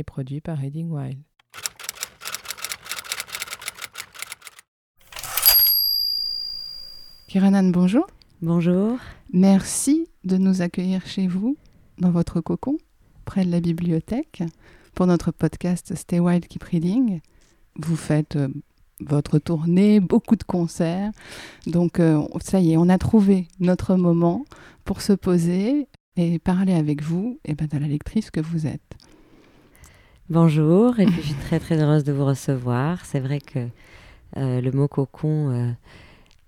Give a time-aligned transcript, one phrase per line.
[0.00, 1.18] et produit par Reading Wild.
[7.28, 8.06] Kiranan, bonjour.
[8.40, 8.98] Bonjour.
[9.32, 11.56] Merci de nous accueillir chez vous,
[11.98, 12.78] dans votre cocon,
[13.26, 14.42] près de la bibliothèque,
[14.94, 17.20] pour notre podcast Stay Wild Keep Reading.
[17.76, 18.48] Vous faites euh,
[19.00, 21.12] votre tournée, beaucoup de concerts.
[21.66, 24.46] Donc euh, ça y est, on a trouvé notre moment
[24.84, 28.96] pour se poser et parler avec vous et ben, de la lectrice que vous êtes.
[30.30, 33.04] Bonjour, et puis je suis très très heureuse de vous recevoir.
[33.04, 33.58] C'est vrai que
[34.36, 35.74] euh, le mot cocon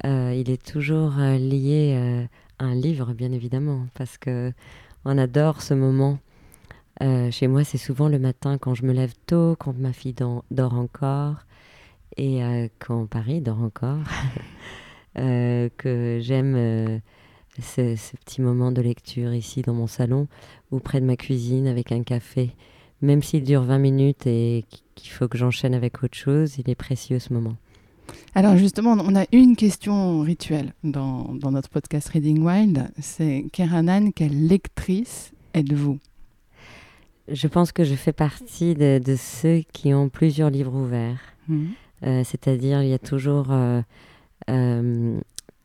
[0.05, 2.25] euh, il est toujours euh, lié euh,
[2.59, 4.53] à un livre, bien évidemment, parce que
[5.05, 6.19] on adore ce moment.
[7.01, 10.75] chez moi, c'est souvent le matin quand je me lève tôt, quand ma fille dort
[10.75, 11.37] encore,
[12.17, 12.41] et
[12.79, 14.05] quand Paris dort encore,
[15.17, 17.01] que j'aime
[17.59, 20.29] ce, ce, petit moment de lecture ici dans mon salon
[20.71, 22.55] ou près de ma cuisine avec un café.
[23.03, 24.65] Même s'il dure 20 minutes et
[24.95, 27.57] qu'il faut que j'enchaîne avec autre chose, il est précieux ce moment.
[28.35, 32.91] Alors justement, on a une question rituelle dans, notre podcast Reading Wild.
[32.99, 35.99] C'est Keranan, quelle lectrice êtes-vous?
[37.29, 41.21] Je pense que je fais partie de, ceux qui ont plusieurs livres ouverts.
[41.49, 41.67] Mmh.
[42.05, 43.81] Euh, c'est-à-dire, il y a toujours euh,
[44.51, 45.21] euh,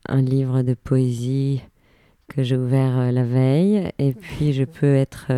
[0.06, 1.62] un livre de poésie
[2.28, 5.32] que j'ai ouvert la veille, et puis je peux être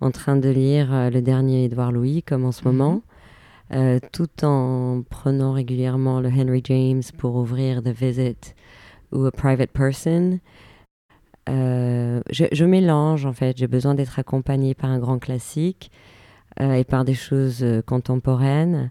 [0.00, 2.72] en train de lire le dernier Édouard Louis, comme en ce mmh.
[2.72, 3.02] moment.
[3.72, 8.56] Euh, tout en prenant régulièrement le Henry James pour ouvrir The Visit
[9.12, 10.40] ou A Private Person.
[11.48, 15.92] Euh, je, mélange en fait, j'ai besoin d'être accompagnée par un grand classique
[16.58, 18.90] euh, et par des choses contemporaines.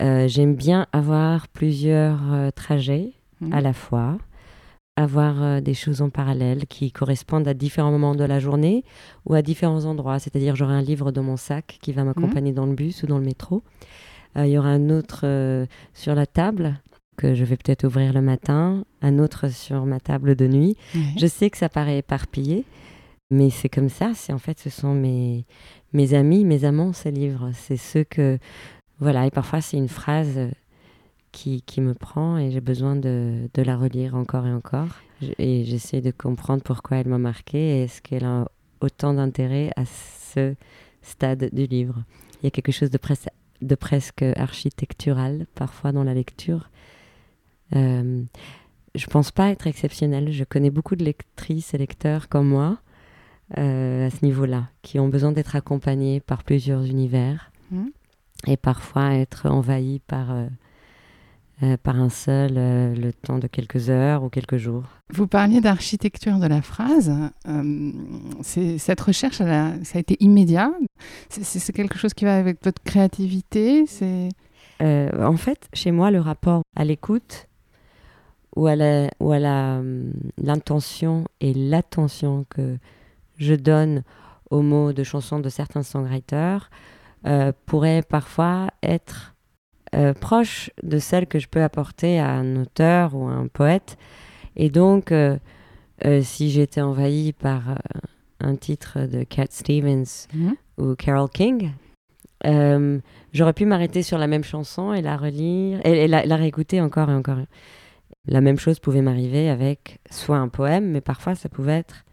[0.00, 2.20] J'aime bien avoir plusieurs
[2.54, 3.52] trajets mmh.
[3.52, 4.18] à la fois,
[4.98, 8.84] avoir des choses en parallèle qui correspondent à différents moments de la journée
[9.26, 10.18] ou à différents endroits.
[10.18, 12.56] C'est-à-dire j'aurai un livre dans mon sac qui va m'accompagner mmh.
[12.56, 13.62] dans le bus ou dans le métro.
[14.36, 16.80] Euh, il y aura un autre euh, sur la table
[17.16, 20.76] que je vais peut-être ouvrir le matin, un autre sur ma table de nuit.
[21.16, 22.64] Je sais que ça paraît éparpillé,
[23.30, 24.12] mais c'est comme ça.
[24.14, 25.44] C'est en fait, ce sont mes
[25.92, 27.50] mes amis, mes amants, ces livres.
[27.54, 28.38] C'est ceux que
[29.00, 29.26] voilà.
[29.26, 30.38] Et parfois, c'est une phrase
[31.38, 34.88] qui, qui me prend et j'ai besoin de, de, la relire encore et encore.
[35.38, 38.48] Et j'essaie de comprendre pourquoi elle m'a marqué et est-ce qu'elle a
[38.80, 40.56] autant d'intérêt à ce
[41.02, 42.02] stade du livre.
[42.40, 43.28] Il y a quelque chose de presque
[43.60, 46.70] de presque architectural parfois dans la lecture.
[47.74, 48.22] Euh,
[48.94, 50.32] je pense pas être exceptionnelle.
[50.32, 52.78] Je connais beaucoup de lectrices et lecteurs comme moi
[53.58, 57.86] euh, à ce niveau-là, qui ont besoin d'être accompagnés par plusieurs univers mmh.
[58.46, 60.46] et parfois être envahis par euh,
[61.64, 64.84] euh, par un seul euh, le temps de quelques heures ou quelques jours.
[65.10, 67.12] Vous parliez d'architecture de la phrase.
[67.48, 67.92] Euh,
[68.44, 70.70] cette recherche, ça a été immédiat.
[71.30, 73.86] C'est quelque chose qui va avec votre créativité.
[74.80, 77.48] En fait, chez moi, le rapport à l'écoute
[78.54, 82.78] ou à l'intention et l'attention que
[83.38, 84.04] je donne
[84.50, 86.70] aux mots de chansons de certains songwriters
[87.66, 89.34] pourrait parfois être
[89.94, 93.96] euh, proche de celle que je peux apporter à un auteur ou à un poète.
[94.56, 95.38] Et donc, euh,
[96.04, 97.78] euh, si j'étais envahie par
[98.40, 100.56] un titre de Cat Stevens mhm.
[100.78, 101.72] ou Carole King,
[103.32, 107.10] j'aurais pu m'arrêter sur la même chanson et la relire et, la, la, réécouter encore
[107.10, 107.38] et encore.
[108.26, 112.04] La même chose pouvait m'arriver avec soit un poème, mais parfois ça pouvait être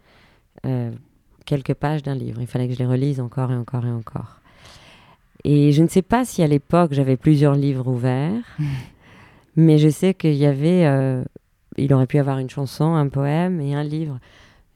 [1.45, 2.41] quelques pages d'un livre.
[2.41, 4.39] Il fallait que je les relise encore et encore et encore.
[5.47, 8.57] Et je ne sais pas si à l'époque j'avais plusieurs livres ouverts,
[9.55, 11.23] mais je sais qu'il y avait, euh,
[11.77, 14.19] il aurait pu y avoir une chanson, un poème et un livre.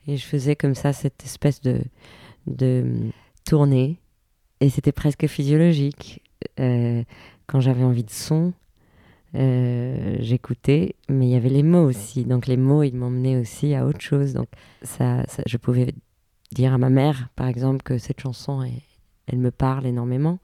[0.07, 1.81] Et je faisais comme ça cette espèce de,
[2.45, 2.85] de
[3.45, 3.99] tournée.
[4.61, 6.21] Et c'était presque physiologique.
[6.59, 7.03] Euh,
[7.47, 8.53] quand j'avais envie de son,
[9.33, 12.25] euh, j'écoutais, mais il y avait les mots aussi.
[12.25, 14.33] Donc les mots, ils m'emmenaient aussi à autre chose.
[14.33, 14.49] Donc
[14.83, 15.95] ça, je pouvais
[16.51, 18.63] dire à ma mère, par exemple, que cette chanson,
[19.25, 20.37] elle me parle énormément.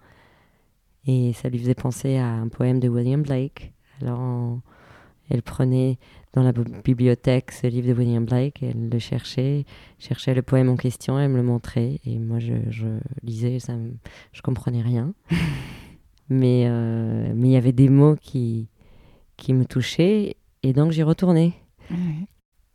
[1.08, 3.74] Et ça lui faisait penser à un poème de William Blake.
[4.02, 4.60] Alors,
[5.30, 5.98] elle prenait
[6.34, 8.62] dans la bibliothèque ce livre de William Blake.
[8.62, 9.66] Elle le cherchait,
[10.00, 12.00] cherchait le poème en question, elle me le montrait.
[12.06, 12.88] Et moi, je, je
[13.24, 13.94] lisais, ça me,
[14.34, 15.14] je comprenais rien.
[16.30, 18.68] mais euh, mais il y avait des mots qui,
[19.38, 20.36] qui me touchaient.
[20.64, 21.54] Et donc, j'y retournais.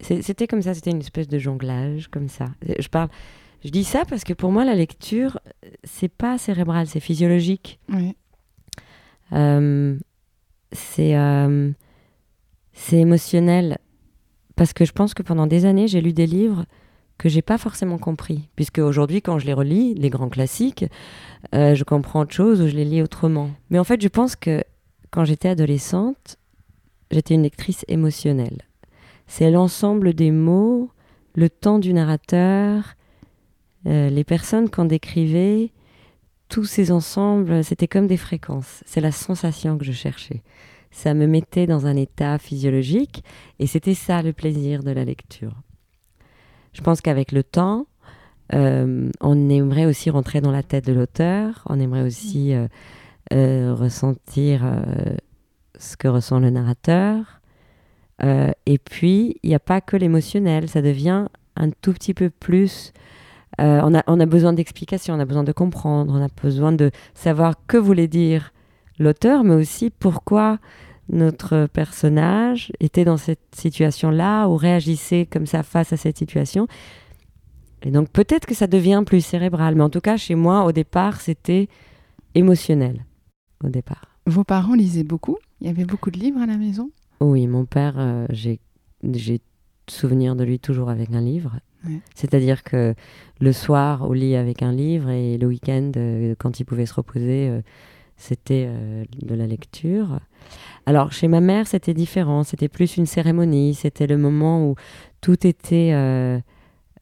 [0.01, 2.47] C'était comme ça, c'était une espèce de jonglage, comme ça.
[2.79, 3.11] Je parle.
[3.65, 5.39] Je dis ça parce que pour moi, la lecture,
[5.85, 7.79] c'est pas cérébral, c'est physiologique.
[9.33, 9.99] Euh,
[10.73, 11.71] c'est euh,
[12.73, 13.79] c'est émotionnel
[14.57, 16.65] parce que je pense que pendant des années, j'ai lu des livres
[17.19, 18.49] que j'ai pas forcément compris.
[18.57, 20.87] Puisque aujourd'hui, quand je les relis, les grands classiques,
[21.55, 23.51] euh, je comprends autre chose ou je les lis autrement.
[23.69, 24.65] Mais en fait, je pense que
[25.11, 26.39] quand j'étais adolescente,
[27.11, 28.63] j'étais une lectrice émotionnelle.
[29.27, 30.91] C'est l'ensemble des mots,
[31.35, 32.95] le temps du narrateur,
[33.87, 35.73] euh, les personnes qu'on décrivait,
[36.49, 38.83] tous ces ensembles, c'était comme des fréquences.
[38.87, 40.43] C'est la sensation que je cherchais
[40.91, 43.25] ça me mettait dans un état physiologique
[43.59, 45.55] et c'était ça le plaisir de la lecture.
[46.73, 47.87] Je pense qu'avec le temps,
[48.55, 54.63] euh, on aimerait aussi rentrer dans la tête de l'auteur, on aimerait aussi euh, ressentir
[55.79, 57.41] ce que ressent le narrateur.
[58.23, 62.93] et puis, il n'y a pas que l'émotionnel, ça devient un tout petit peu plus...
[63.61, 66.91] on, a, on a besoin d'explications, on a besoin de comprendre, on a besoin de
[67.15, 68.53] savoir que voulait dire
[68.99, 70.59] l'auteur, mais aussi pourquoi
[71.09, 76.69] notre personnage était dans cette situation-là ou réagissait comme ça face à cette situation.
[77.83, 80.73] Et donc peut-être que ça devient plus cérébral, mais en tout cas chez moi au
[80.73, 81.69] départ c'était
[82.35, 83.05] émotionnel
[83.65, 84.17] au départ.
[84.27, 85.39] Vos parents lisaient beaucoup?
[85.61, 86.91] Il y avait beaucoup de livres à la maison?
[87.21, 88.61] Oui, mon père, euh, j'ai
[89.89, 91.59] souvenir de lui toujours avec un livre.
[92.15, 92.95] C'est-à-dire que
[93.41, 96.95] le soir au lit avec un livre et le week-end euh, quand il pouvait se
[96.95, 97.61] reposer, euh,
[98.17, 98.69] c'était
[99.23, 100.21] de la lecture.
[100.87, 102.43] Alors, chez ma mère, c'était différent.
[102.43, 103.75] C'était plus une cérémonie.
[103.75, 104.75] C'était le moment où
[105.21, 106.41] tout était euh,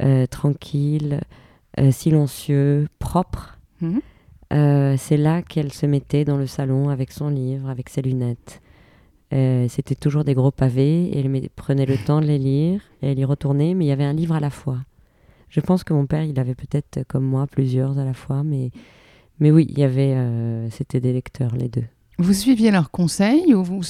[0.03, 1.21] euh, tranquille,
[1.79, 3.59] euh, silencieux, propre.
[3.81, 4.01] Mhm.
[4.97, 8.61] c'est là qu'elle se mettait dans le salon avec son livre, avec ses lunettes.
[9.31, 11.05] C'était toujours des gros pavés.
[11.05, 13.93] Et elle prenait le temps de les lire et elle y retournait, mais il y
[13.93, 14.79] avait un livre à la fois.
[15.49, 18.71] Je pense que mon père, il avait peut-être, comme moi, plusieurs à la fois, mais,
[19.41, 20.15] mais oui, il y avait,
[20.71, 21.87] c'était des lecteurs, les deux.
[22.19, 23.81] Vous suiviez leurs conseils ou vous,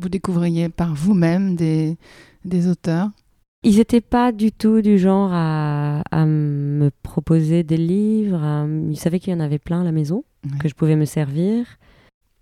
[0.00, 1.96] vous découvriez par vous-même des,
[2.44, 3.10] des auteurs?
[3.64, 8.68] Ils n'étaient pas du tout du genre à, à me proposer des livres.
[8.90, 10.22] Ils savaient qu'il y en avait plein à la maison,
[10.60, 11.66] que je pouvais me servir.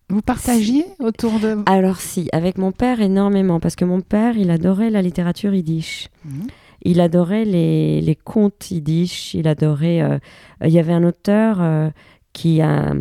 [0.08, 1.58] Vous partagiez autour de...
[1.67, 6.08] Alors si, avec mon père énormément, parce que mon père, il adorait la littérature yiddish.
[6.25, 6.47] Mhm.
[6.82, 10.03] Il adorait les, les, contes yiddish, il adorait...
[10.03, 10.19] Euh,
[10.62, 11.91] il y avait un auteur euh,
[12.32, 12.94] qui, a,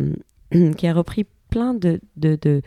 [0.76, 2.62] qui a repris plein de, de,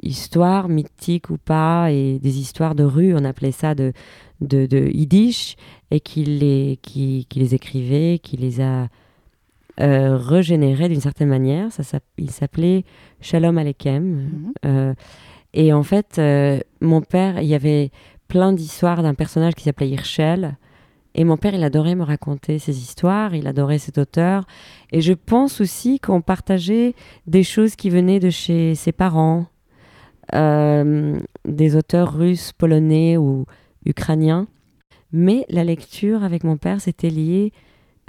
[0.00, 3.92] histoires mythiques ou pas, et des histoires de rue, on appelait ça de,
[4.40, 5.56] de, de yiddish,
[5.90, 8.88] et qui les, qui, qui les écrivait, qui les a
[9.80, 11.72] euh, régénérés d'une certaine manière.
[11.72, 12.84] Ça, il s'appelait
[13.20, 14.04] Shalom Aleichem.
[14.04, 14.52] Mhm.
[14.64, 14.94] Euh,
[15.54, 17.90] et en fait, euh, mon père, il y avait
[18.28, 20.56] plein d'histoires d'un personnage qui s'appelait Hirschel,
[21.14, 24.44] et mon père, il adorait me raconter ses histoires, il adorait cet auteur.
[24.92, 26.94] Et je pense aussi qu'on partageait
[27.26, 29.46] des choses qui venaient de chez ses parents,
[30.34, 33.44] euh, des auteurs russes, polonais ou
[33.84, 34.46] ukrainiens.
[35.12, 37.52] Mais la lecture avec mon père, c'était lié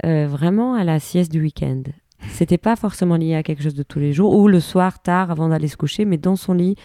[0.04, 1.82] euh, vraiment à la sieste du week-end.
[2.30, 5.30] C'était pas forcément lié à quelque chose de tous les jours, ou le soir tard
[5.30, 6.76] avant d'aller se coucher, mais dans son lit,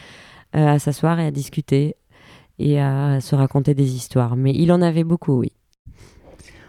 [0.55, 1.95] euh, à s'asseoir et à discuter
[2.59, 4.35] et à se raconter des histoires.
[4.35, 5.51] Mais il en avait beaucoup, oui.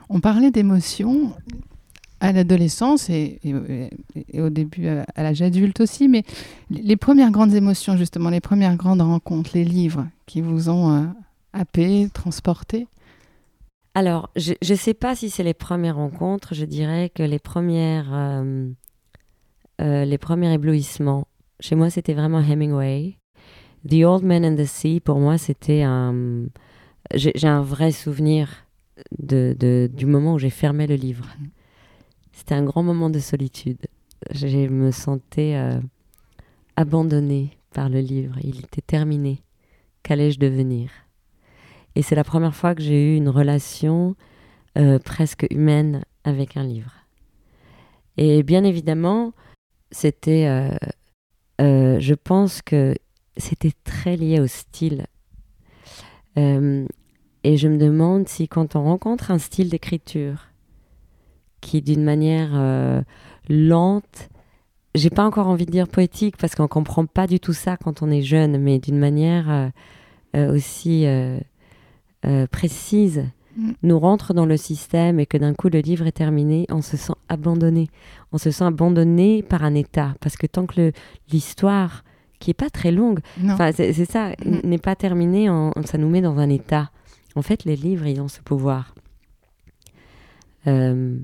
[0.09, 1.33] On parlait d'émotions
[2.21, 3.41] à l'adolescence et,
[4.35, 6.23] au début à l'âge adulte aussi, mais
[6.71, 11.07] les premières grandes émotions, justement, les premières grandes rencontres, les livres qui vous ont euh,
[11.53, 12.87] happé, transporté
[13.95, 18.15] Alors, je ne sais pas si c'est les premières rencontres, je dirais que les premières,
[18.15, 18.71] euh,
[19.81, 21.27] euh, les premiers éblouissements,
[21.59, 23.17] chez moi c'était vraiment Hemingway.
[23.89, 26.47] The Old Man and the Sea, pour moi c'était un...
[27.15, 28.67] J'ai un vrai souvenir
[29.19, 31.27] de, du moment où j'ai fermé le livre.
[32.33, 33.87] C'était un grand moment de solitude.
[34.31, 35.81] Je me sentais euh,
[36.77, 38.37] abandonnée par le livre.
[38.45, 39.43] Il était terminé.
[40.05, 40.91] Qu'allais-je devenir?
[41.97, 44.15] Et c'est la première fois que j'ai eu une relation
[44.79, 46.93] euh, presque humaine avec un livre.
[48.17, 49.33] Et bien évidemment,
[49.91, 50.47] c'était,
[51.61, 52.95] euh, je pense que
[53.37, 55.07] c'était très lié au style.
[57.43, 60.49] Et je me demande si quand on rencontre un style d'écriture
[61.61, 63.03] qui d'une manière euh,
[63.49, 64.29] lente,
[64.95, 68.03] j'ai pas encore envie de dire poétique parce qu'on comprend pas du tout ça quand
[68.03, 69.69] on est jeune, mais d'une manière euh,
[70.37, 71.39] euh, aussi euh,
[72.51, 73.25] précise
[73.57, 73.73] Mm.
[73.83, 76.97] nous rentre dans le système et que d'un coup le livre est terminé, on se
[76.97, 77.89] sent abandonné.
[78.31, 80.15] On se sent abandonné par un état.
[80.21, 80.93] Parce que tant que
[81.33, 82.05] l'histoire,
[82.39, 83.19] qui est pas très longue,
[83.75, 84.61] c'est ça, Mm.
[84.69, 86.91] n'est pas terminée, on- ça nous met dans un état.
[87.35, 88.95] En fait, les livres, ils ont ce pouvoir.
[90.69, 91.19] Euh,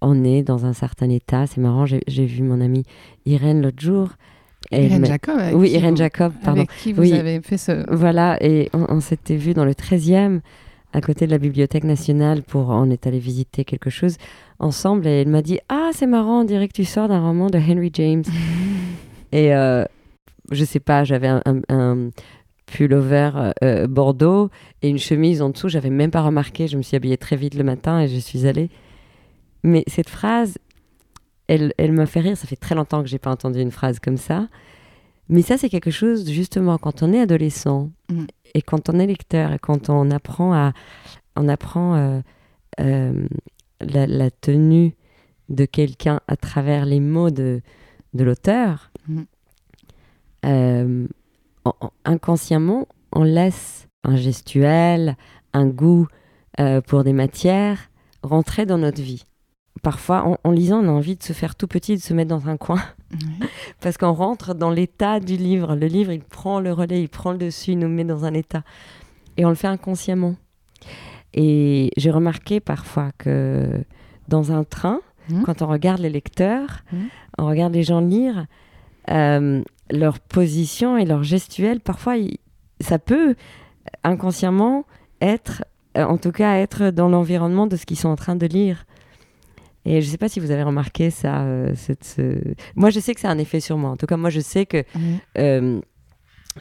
[0.00, 1.46] on est dans un certain état.
[1.46, 2.84] C'est marrant, j'ai j'ai vu mon amie
[3.26, 4.10] Irène l'autre jour.
[4.72, 5.38] Et Irène Jacob.
[5.38, 6.60] avec Oui, Irène vous- Jacob, pardon.
[6.62, 7.12] Avec qui vous Oui.
[7.12, 7.84] avez fait ce.
[7.94, 10.40] Voilà, et on, on s'était vu dans le 13e,
[10.92, 14.16] à côté de la Bibliothèque nationale, pour on est allé visiter quelque chose
[14.58, 17.48] ensemble, et elle m'a dit Ah, c'est marrant, on dirait que tu sors d'un roman
[17.50, 18.24] de Henry James.
[19.32, 19.84] et euh,
[20.52, 22.10] je sais pas, j'avais un, un, un
[22.66, 24.50] pullover euh, euh, bordeaux
[24.82, 27.54] et une chemise en dessous, j'avais même pas remarqué, je me suis habillée très vite
[27.54, 28.70] le matin et je suis allée.
[29.62, 30.58] Mais cette phrase,
[31.48, 33.98] elle, elle m'a fait rire, ça fait très longtemps que j'ai pas entendu une phrase
[34.00, 34.48] comme ça.
[35.28, 38.24] Mais ça, c'est quelque chose, justement, quand on est adolescent Mm.
[38.54, 40.72] et quand on est lecteur et quand on apprend à.
[41.36, 42.20] On apprend euh,
[42.80, 43.26] euh,
[43.80, 44.94] la, la tenue
[45.48, 47.60] de quelqu'un à travers les mots de,
[48.14, 49.22] de l'auteur, Mm.
[50.46, 51.06] euh,
[51.64, 55.16] en- en- inconsciemment, on laisse un gestuel,
[55.52, 56.06] un goût
[56.86, 57.90] pour des matières
[58.22, 59.24] rentrer dans notre vie.
[59.82, 62.30] Parfois, en, en lisant, on a envie de se faire tout petit, de se mettre
[62.30, 62.80] dans un coin
[63.12, 63.18] Oui.
[63.80, 65.76] parce qu'on rentre dans l'état du livre.
[65.76, 68.34] Le livre, il prend le relais, il prend le dessus, il nous met dans un
[68.34, 68.62] état.
[69.36, 70.36] Et on le fait inconsciemment.
[71.34, 73.68] Et j'ai remarqué parfois que
[74.28, 75.42] dans un train, Mhm.
[75.42, 77.08] quand on regarde les lecteurs, Mhm.
[77.38, 78.46] on regarde les gens lire,
[79.10, 82.38] euh, leur position et leur gestuelle, parfois, il-
[82.80, 83.34] ça peut
[84.04, 84.84] inconsciemment
[85.20, 85.64] être,
[85.96, 88.84] euh, en tout cas, être dans l'environnement de ce qu'ils sont en train de lire.
[89.88, 91.42] Et je ne sais pas si vous avez remarqué ça.
[91.42, 93.90] euh, cette- ce- Moi, je sais que c'est un effet sur moi.
[93.90, 95.18] En tout cas, moi, je sais que Oui.
[95.38, 95.80] euh,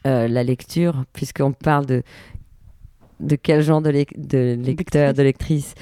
[0.05, 2.03] euh, la lecture, puisqu'on parle de,
[3.19, 5.73] de quel genre de, lec- de lecteur, de lectrice,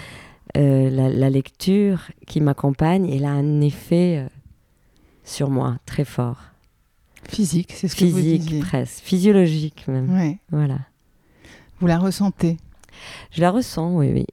[0.55, 4.25] la, la lecture qui m'accompagne, elle a un effet
[5.23, 6.38] sur moi très fort.
[7.27, 8.59] Physique, c'est ce que vous Physique, disiez.
[8.59, 9.03] presque.
[9.03, 10.13] Physiologique même.
[10.13, 10.38] Ouais.
[10.51, 10.79] Voilà.
[11.79, 12.57] Vous la ressentez,
[13.31, 14.25] Je la ressens, oui, oui.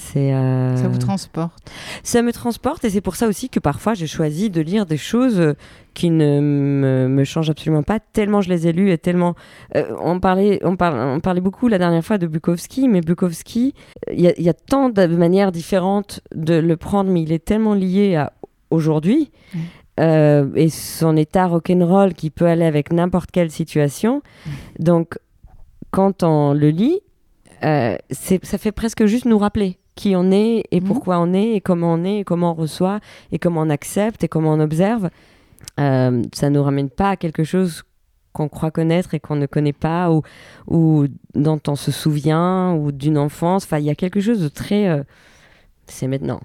[0.00, 1.70] C'est, euh, ça vous transporte.
[2.04, 4.96] Ça me transporte et c'est pour ça aussi que parfois j'ai choisi de lire des
[4.96, 5.54] choses euh,
[5.92, 9.34] qui ne me, me changent absolument pas, tellement je les ai lues et tellement...
[9.74, 13.74] euh, on, parlait, on, on parlait beaucoup la dernière fois de Bukowski, mais Bukowski,
[14.12, 17.32] il y, a- il y a tant de manières différentes de le prendre, mais il
[17.32, 18.32] est tellement lié à
[18.70, 19.58] aujourd'hui Mm.
[20.00, 24.22] euh, et son état rock'n'roll qui peut aller avec n'importe quelle situation.
[24.78, 25.18] Donc,
[25.90, 27.00] quand on le lit,
[27.60, 30.86] ça fait presque juste nous rappeler qui on est et Mhm.
[30.88, 33.00] pourquoi on est et comment on est et comment on reçoit
[33.32, 35.10] et comment on accepte et comment on observe.
[35.80, 37.82] Euh, ça nous ramène pas à quelque chose
[38.32, 40.22] qu'on croit connaître et qu'on ne connaît pas ou,
[40.68, 43.64] ou dont on se souvient ou d'une enfance.
[43.64, 44.88] Enfin, il y a quelque chose de très...
[44.88, 45.02] euh,
[45.90, 46.40] c'est maintenant.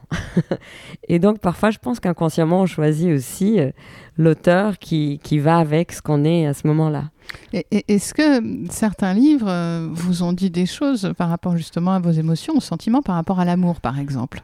[1.08, 3.72] et donc, parfois, je pense qu'inconsciemment, on choisit aussi euh,
[4.18, 7.12] l'auteur qui, qui va avec ce qu'on est à ce moment-là.
[7.54, 11.92] Et- et- Est-ce que certains livres euh, vous ont dit des choses par rapport justement
[11.94, 14.44] à vos émotions, aux sentiments, par rapport à l'amour, par exemple?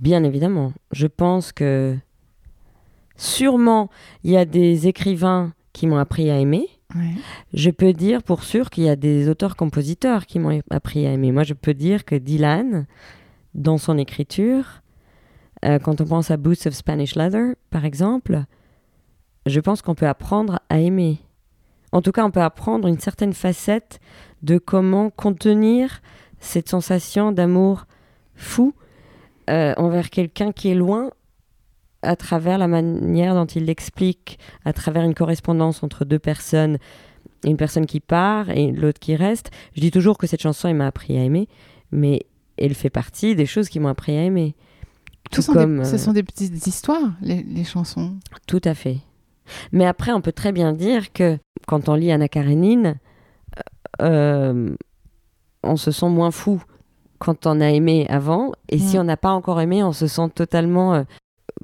[0.00, 0.72] Bien évidemment.
[0.92, 1.96] Je pense que
[3.16, 3.90] sûrement,
[4.22, 6.68] il y a des écrivains qui m'ont appris à aimer.
[6.94, 7.10] Ouais.
[7.52, 11.32] Je peux dire pour sûr qu'il y a des auteurs-compositeurs qui m'ont appris à aimer.
[11.32, 12.86] Moi, je peux dire que Dylan,
[13.54, 14.82] dans son écriture,
[15.64, 18.44] euh, quand on pense à Boots of Spanish Leather, par exemple,
[19.46, 21.18] je pense qu'on peut apprendre à aimer.
[21.92, 24.00] En tout cas, on peut apprendre une certaine facette
[24.42, 26.02] de comment contenir
[26.40, 27.86] cette sensation d'amour
[28.34, 28.74] fou
[29.48, 31.10] euh, envers quelqu'un qui est loin
[32.02, 36.78] à travers la manière dont il l'explique, à travers une correspondance entre deux personnes,
[37.44, 39.50] une personne qui part et l'autre qui reste.
[39.74, 41.48] Je dis toujours que cette chanson, elle m'a appris à aimer,
[41.92, 42.26] mais
[42.58, 44.54] elle fait partie des choses qui m'ont appris à aimer.
[45.30, 45.78] Ce Tout sont, comme...
[45.78, 48.16] des, ce euh, sont des petites histoires, les, les chansons.
[48.46, 48.98] Tout à fait.
[49.72, 52.96] Mais après, on peut très bien dire que quand on lit Anna Karenine,
[54.00, 54.74] euh,
[55.62, 56.62] on se sent moins fou
[57.18, 58.52] quand on a aimé avant.
[58.68, 59.00] Et si Mm.
[59.00, 61.02] on n'a pas encore aimé, on se sent totalement euh,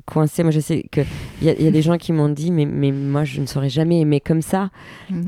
[0.06, 0.42] coincé.
[0.42, 1.04] Moi, je sais qu'il
[1.42, 4.00] y, y a des gens qui m'ont dit mais, mais moi, je ne saurais jamais
[4.00, 4.70] aimer comme ça.
[5.10, 5.22] Mm.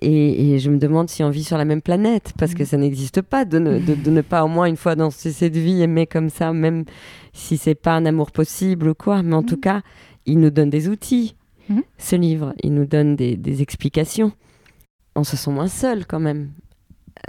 [0.00, 2.66] Et, et je me demande si on vit sur la même planète, parce que Mm.
[2.66, 5.30] ça n'existe pas de ne, de- de ne pas au moins une fois dans ce-
[5.30, 6.84] cette vie aimer comme ça, même
[7.32, 9.22] si c'est pas un amour possible ou quoi.
[9.22, 9.46] Mais en Mm.
[9.46, 9.82] tout cas,
[10.26, 11.34] il nous donne des outils,
[11.68, 11.80] Mm.
[11.98, 12.54] ce livre.
[12.62, 14.32] Il nous donne des, des explications.
[15.16, 16.50] On se sent moins seul quand même.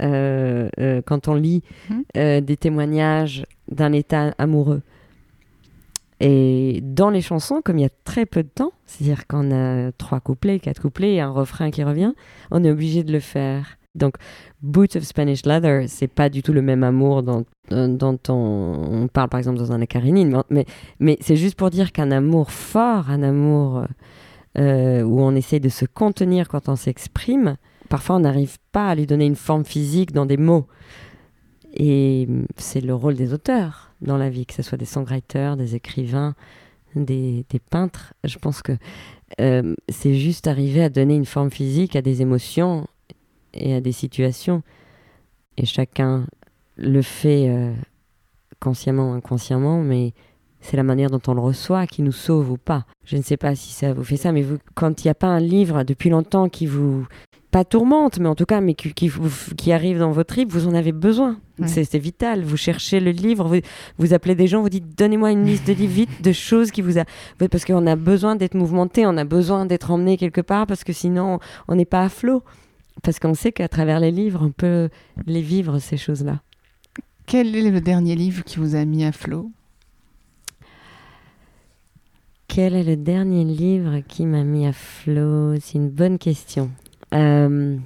[0.02, 1.94] euh, euh, quand on lit Mm.
[2.18, 4.82] euh, des témoignages d'un état amoureux.
[6.20, 9.92] Et dans les chansons, comme il y a très peu de temps, c'est-à-dire qu'on a
[9.92, 12.14] trois couplets, quatre couplets et un refrain qui revient,
[12.50, 13.76] on est obligé de le faire.
[13.94, 14.14] Donc,
[14.62, 19.28] Boots of Spanish Leather, c'est pas du tout le même amour dont, dont on, parle
[19.28, 23.84] par exemple dans un Karenine, mais, c'est juste pour dire qu'un amour fort, un amour
[24.58, 27.56] euh, où on essaie de se contenir quand on s'exprime,
[27.88, 30.66] parfois on n'arrive pas à lui donner une forme physique dans des mots.
[31.76, 35.74] Et c'est le rôle des auteurs dans la vie, que ce soit des songwriters, des
[35.74, 36.34] écrivains,
[36.94, 38.14] des, peintres.
[38.24, 38.72] Je pense que
[39.40, 42.86] euh, c'est juste arriver à donner une forme physique à des émotions
[43.52, 44.62] et à des situations.
[45.58, 46.26] Et chacun
[46.76, 47.74] le fait euh,
[48.60, 50.12] consciemment ou inconsciemment, mais
[50.66, 52.86] c'est la manière dont on le reçoit qui nous sauve ou pas.
[53.04, 55.14] Je ne sais pas si ça vous fait ça, mais vous, quand il n'y a
[55.14, 57.06] pas un livre depuis longtemps qui vous
[57.52, 60.74] pas tourmente, mais en tout cas, mais qui, qui, arrive dans votre livre, vous en
[60.74, 61.38] avez besoin.
[61.66, 62.42] C'est vital.
[62.42, 63.60] Vous cherchez le livre, vous,
[63.96, 66.82] vous appelez des gens, vous dites donnez-moi une liste de livres vite, de choses qui
[66.82, 67.04] vous a.
[67.38, 70.92] Parce qu'on a besoin d'être mouvementé, on a besoin d'être emmené quelque part, parce que
[70.92, 72.42] sinon, on n'est pas à flot.
[73.02, 74.90] Parce qu'on sait qu'à travers les livres, on peut
[75.26, 76.40] les vivre, ces choses-là.
[77.24, 79.50] Quel est le dernier livre qui vous a mis à flot?
[82.56, 85.60] Quel est le dernier livre qui m'a mis à flot?
[85.60, 86.70] C'est une bonne question.
[87.12, 87.76] Euh,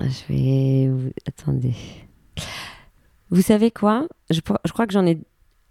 [0.00, 1.12] je vais.
[1.28, 1.74] Attendez.
[3.28, 4.08] Vous savez quoi?
[4.30, 5.18] Je, crois que j'en ai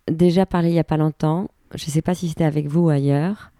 [0.07, 1.49] déjà parlé il n'y a pas longtemps.
[1.73, 3.51] Je ne sais pas si c'était avec vous ou ailleurs.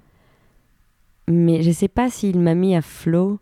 [1.27, 3.39] Mais je ne sais pas s'il m'a mis à flot.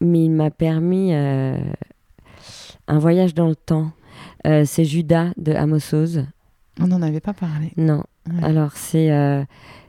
[0.00, 1.58] Mais il m'a permis euh,
[2.86, 3.90] un voyage dans le temps.
[4.46, 5.80] Euh, c'est Judas de Amos
[6.80, 7.72] On n'en avait pas parlé.
[7.76, 8.04] Non.
[8.42, 9.10] Alors, c'est,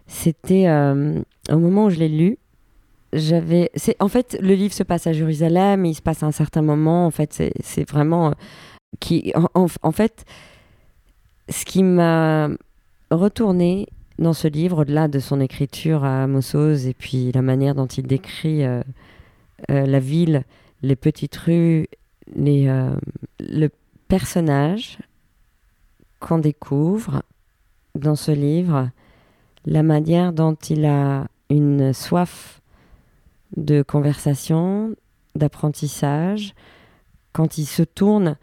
[0.07, 2.37] c'était au moment où je l'ai lu
[3.13, 6.31] j'avais c'est en fait le livre se passe à Jérusalem il se passe à un
[6.31, 8.31] certain moment en fait c'est vraiment euh,
[8.99, 10.25] qui en, fait
[11.49, 12.49] ce qui m'a
[13.09, 13.87] retourné
[14.19, 18.05] dans ce livre au-delà de son écriture à Mossos et puis la manière dont il
[18.05, 18.81] décrit euh,
[19.71, 20.43] euh, la ville
[20.83, 21.87] les petites rues
[22.35, 22.71] les
[23.39, 23.69] le
[24.07, 24.99] personnage
[26.19, 27.23] qu'on découvre
[27.95, 28.89] dans ce livre
[29.65, 32.61] la manière dont il a une soif
[33.57, 34.95] de conversation,
[35.35, 36.53] d'apprentissage,
[37.33, 38.37] quand il se tourne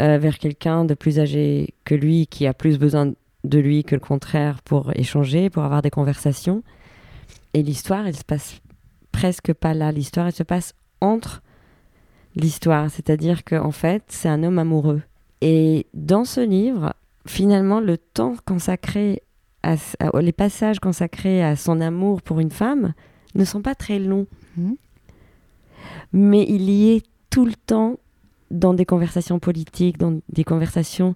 [0.00, 3.12] euh, vers quelqu'un de plus âgé que lui, qui a plus besoin
[3.44, 6.62] de lui que le contraire pour échanger, pour avoir des conversations.
[7.54, 8.60] Et l'histoire, elle se passe
[9.10, 9.92] presque pas là.
[9.92, 11.42] L'histoire, elle se passe entre
[12.36, 12.90] l'histoire.
[12.90, 15.02] C'est-à-dire qu'en fait, c'est un homme amoureux.
[15.40, 16.94] Et dans ce livre,
[17.26, 19.22] finalement, le temps consacré,
[19.62, 19.76] à,
[20.20, 22.94] les passages consacrés à son amour pour une femme,
[23.34, 24.26] ne sont pas très longs.
[24.56, 24.76] Mhm.
[26.12, 27.98] Mais il y est tout le temps
[28.50, 31.14] dans des conversations politiques, dans des conversations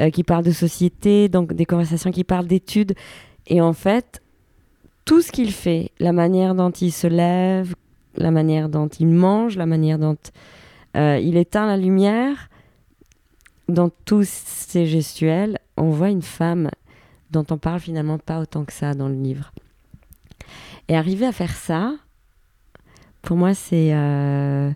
[0.00, 2.94] euh, qui parlent de société, dans des conversations qui parlent d'études.
[3.46, 4.22] Et en fait,
[5.04, 7.74] tout ce qu'il fait, la manière dont il se lève,
[8.16, 10.18] la manière dont il mange, la manière dont
[10.96, 12.47] euh, il éteint la lumière,
[13.68, 16.70] dans tous ces gestuels, on voit une femme
[17.30, 19.52] dont on parle finalement pas autant que ça dans le livre.
[20.88, 21.94] Et arriver à faire ça,
[23.22, 23.94] pour moi, c'est.
[23.94, 24.70] Euh,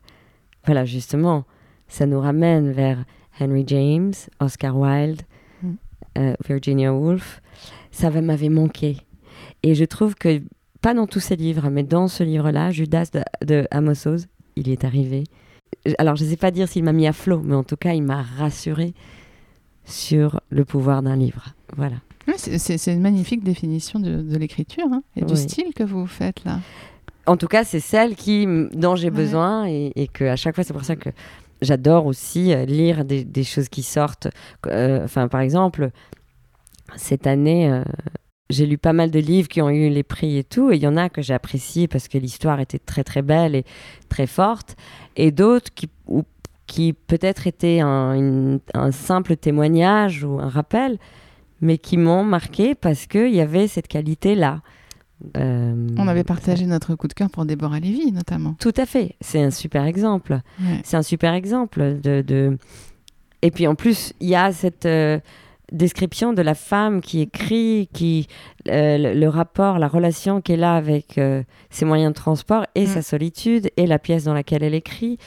[0.67, 1.45] voilà, justement,
[1.89, 3.05] ça nous ramène vers
[3.41, 5.23] Henry James, Oscar Wilde,
[5.63, 5.73] mm.
[6.19, 7.41] euh, Virginia Woolf.
[7.91, 8.99] Ça m'avait manqué.
[9.63, 10.43] Et je trouve que,
[10.83, 14.27] pas dans tous ces livres, mais dans ce livre-là, Judas de, de Amos Oz,
[14.57, 15.25] il est arrivé.
[15.99, 17.93] Alors, je ne sais pas dire s'il m'a mis à flot, mais en tout cas,
[17.93, 18.95] il m'a rassuré
[19.85, 21.55] sur le pouvoir d'un livre.
[21.77, 21.97] Voilà
[22.37, 26.61] c'est une magnifique définition de, l'écriture hein, et du style que vous faites là.
[27.27, 30.65] En tout cas, c'est celle qui, dont j'ai besoin et, et que à chaque fois,
[30.65, 31.11] c'est pour ça que
[31.61, 34.27] j'adore aussi euh, lire des, choses qui sortent.
[34.67, 35.91] Euh, enfin, par exemple,
[36.97, 37.85] cette année, euh,
[38.53, 40.83] j'ai lu pas mal de livres qui ont eu les prix et tout, et il
[40.83, 43.65] y en a que j'ai apprécié parce que l'histoire était très très belle et
[44.09, 44.77] très forte,
[45.17, 45.89] et d'autres qui,
[46.67, 50.99] qui peut-être étaient un, un, simple témoignage ou un rappel,
[51.61, 54.61] mais qui m'ont marqué parce qu'il y avait cette qualité-là.
[55.37, 58.55] Euh, On avait partagé notre coup de cœur pour Déborah Lévy, notamment.
[58.59, 59.17] Tout à fait.
[59.21, 60.41] C'est un super exemple.
[60.85, 62.59] C'est un super exemple de,
[63.43, 65.21] Et puis en plus, il y a cette euh,
[65.73, 68.29] description de la femme qui écrit, qui
[68.69, 71.21] euh, le, rapport, la relation qu'elle a avec
[71.71, 75.19] ses moyens de transport et sa solitude et la pièce dans laquelle elle écrit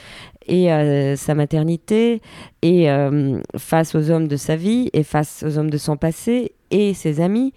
[0.46, 2.22] et euh, sa maternité,
[2.62, 6.52] et euh, face aux hommes de sa vie, et face aux hommes de son passé,
[6.70, 7.52] et ses amis.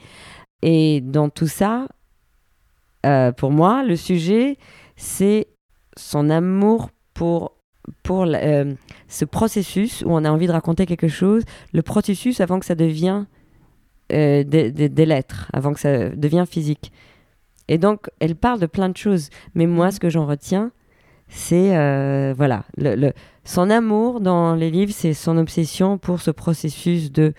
[0.61, 1.87] Et dans tout ça,
[3.05, 4.57] euh, pour moi, le sujet,
[4.95, 5.47] c'est
[5.95, 7.53] son amour pour,
[8.03, 12.65] pour ce processus où on a envie de raconter quelque chose, le processus avant que
[12.65, 13.25] ça devienne
[14.09, 16.91] des, des, lettres, avant que ça devienne physique.
[17.67, 19.29] Et donc, elle parle de plein de choses.
[19.53, 20.71] Mais moi, ce que j'en retiens,
[21.27, 21.69] c'est
[22.33, 23.11] voilà, le,
[23.43, 27.33] son amour dans les livres, c'est son obsession pour ce processus de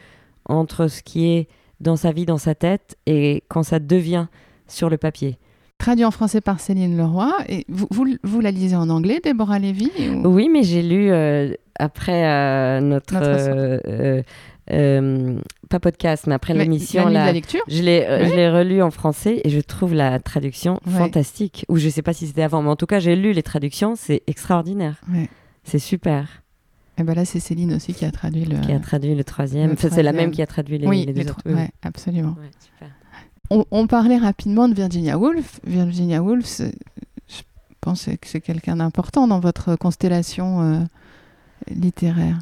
[0.45, 1.49] entre ce qui est
[1.81, 4.27] dans sa vie, dans sa tête, et quand ça devient
[4.67, 5.39] sur le papier.
[5.81, 7.33] Traduit en français par Céline Leroy.
[7.49, 7.89] Et vous,
[8.23, 9.91] vous, la lisez en anglais, Déborah Lévy
[10.25, 13.17] Oui, mais j'ai lu euh, après euh, notre.
[14.73, 15.41] Euh,
[15.71, 17.07] pas podcast, mais après l'émission.
[17.07, 21.65] La, la, lecture Je l'ai relu en français et je trouve la traduction fantastique.
[21.71, 23.95] Ou je sais pas si c'était avant, mais en tout cas, j'ai lu les traductions,
[23.97, 25.01] c'est extraordinaire.
[25.65, 26.43] C'est super.
[26.99, 28.59] Et ben là, c'est Céline aussi qui a traduit le.
[28.59, 29.75] Qui a traduit le troisième.
[29.79, 31.39] c'est la même qui a traduit les, oui, les, autres.
[31.47, 32.37] Oui, absolument.
[33.53, 35.59] On, parlait rapidement de Virginia Woolf.
[35.65, 37.43] Virginia Woolf, je
[37.81, 40.81] pense que c'est quelqu'un d'important dans votre constellation euh,
[41.69, 42.39] littéraire.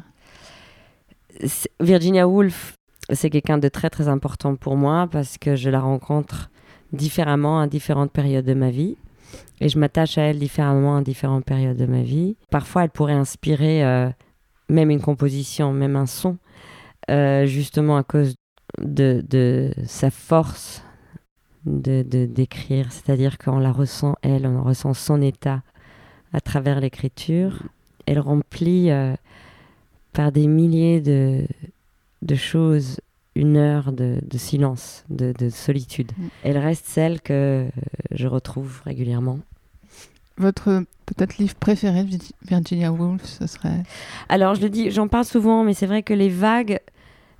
[1.79, 2.75] Virginia Woolf,
[3.11, 6.51] c'est quelqu'un de très très important pour moi parce que je la rencontre
[6.93, 8.95] différemment à différentes périodes de ma vie.
[9.61, 12.35] Et je m'attache à elle différemment à différentes périodes de ma vie.
[12.51, 14.09] Parfois, elle pourrait inspirer euh,
[14.69, 16.37] même une composition, même un son,
[17.09, 18.35] euh, justement à cause
[18.79, 20.83] de, de sa force
[21.65, 25.61] de d'écrire, c'est-à-dire qu'on la ressent elle, on ressent son état
[26.33, 27.63] à travers l'écriture.
[28.05, 29.13] Elle remplit euh,
[30.13, 31.45] par des milliers de,
[32.21, 32.99] de choses
[33.35, 36.11] une heure de, de silence, de, de, solitude.
[36.17, 36.27] Mm.
[36.43, 37.67] Elle reste celle que
[38.11, 39.39] je retrouve régulièrement.
[40.37, 42.17] Votre peut-être livre préféré de
[42.47, 43.83] Virginia Woolf, ce serait?
[44.29, 46.79] Alors, je le dis, j'en parle souvent, mais c'est vrai que les vagues,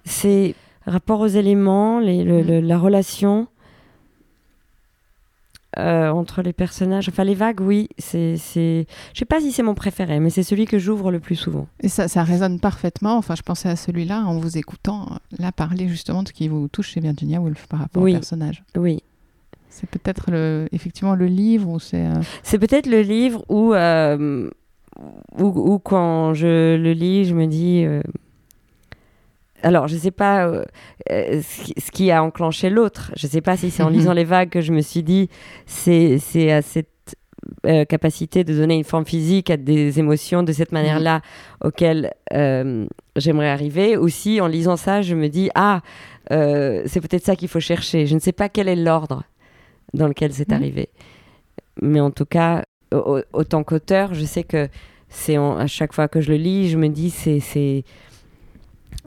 [0.05, 0.55] c'est
[0.85, 2.59] rapport aux éléments, les, mm.
[2.65, 3.47] la relation
[5.79, 7.09] euh, entre les personnages.
[7.09, 8.35] Enfin, les vagues, oui, c'est.
[8.35, 11.67] Je sais pas si c'est mon préféré, mais c'est celui que j'ouvre le plus souvent.
[11.81, 13.17] Et ça, ça résonne parfaitement.
[13.17, 16.67] Enfin, je pensais à celui-là en vous écoutant, là, parler justement de ce qui vous
[16.67, 18.63] touche chez Virginia Woolf par rapport au personnage.
[18.75, 19.01] Oui,
[19.69, 22.05] c'est peut-être le, effectivement le livre ou c'est.
[22.05, 24.49] Euh, c'est peut-être le livre où, euh,
[25.37, 27.85] où, quand je le lis, je me dis.
[29.63, 30.51] Euh, alors, je ne sais pas
[31.09, 33.11] ce qui a enclenché l'autre.
[33.15, 35.29] Je ne sais pas si c'est en lisant les vagues que je me suis dit
[35.65, 36.87] c'est à cette
[37.87, 41.21] capacité de donner une forme physique à des émotions de cette manière-là
[41.63, 43.97] auxquelles j'aimerais arriver.
[43.97, 45.81] Aussi, en lisant ça, je me dis ah
[46.29, 48.05] c'est peut-être ça qu'il faut chercher.
[48.05, 49.23] Je ne sais pas quel est l'ordre
[49.93, 50.55] dans lequel c'est mhm.
[50.55, 50.89] arrivé.
[51.81, 54.67] Mais en tout cas, autant qu'auteur, je sais que
[55.09, 57.83] c'est à chaque fois que je le lis, je me dis c'est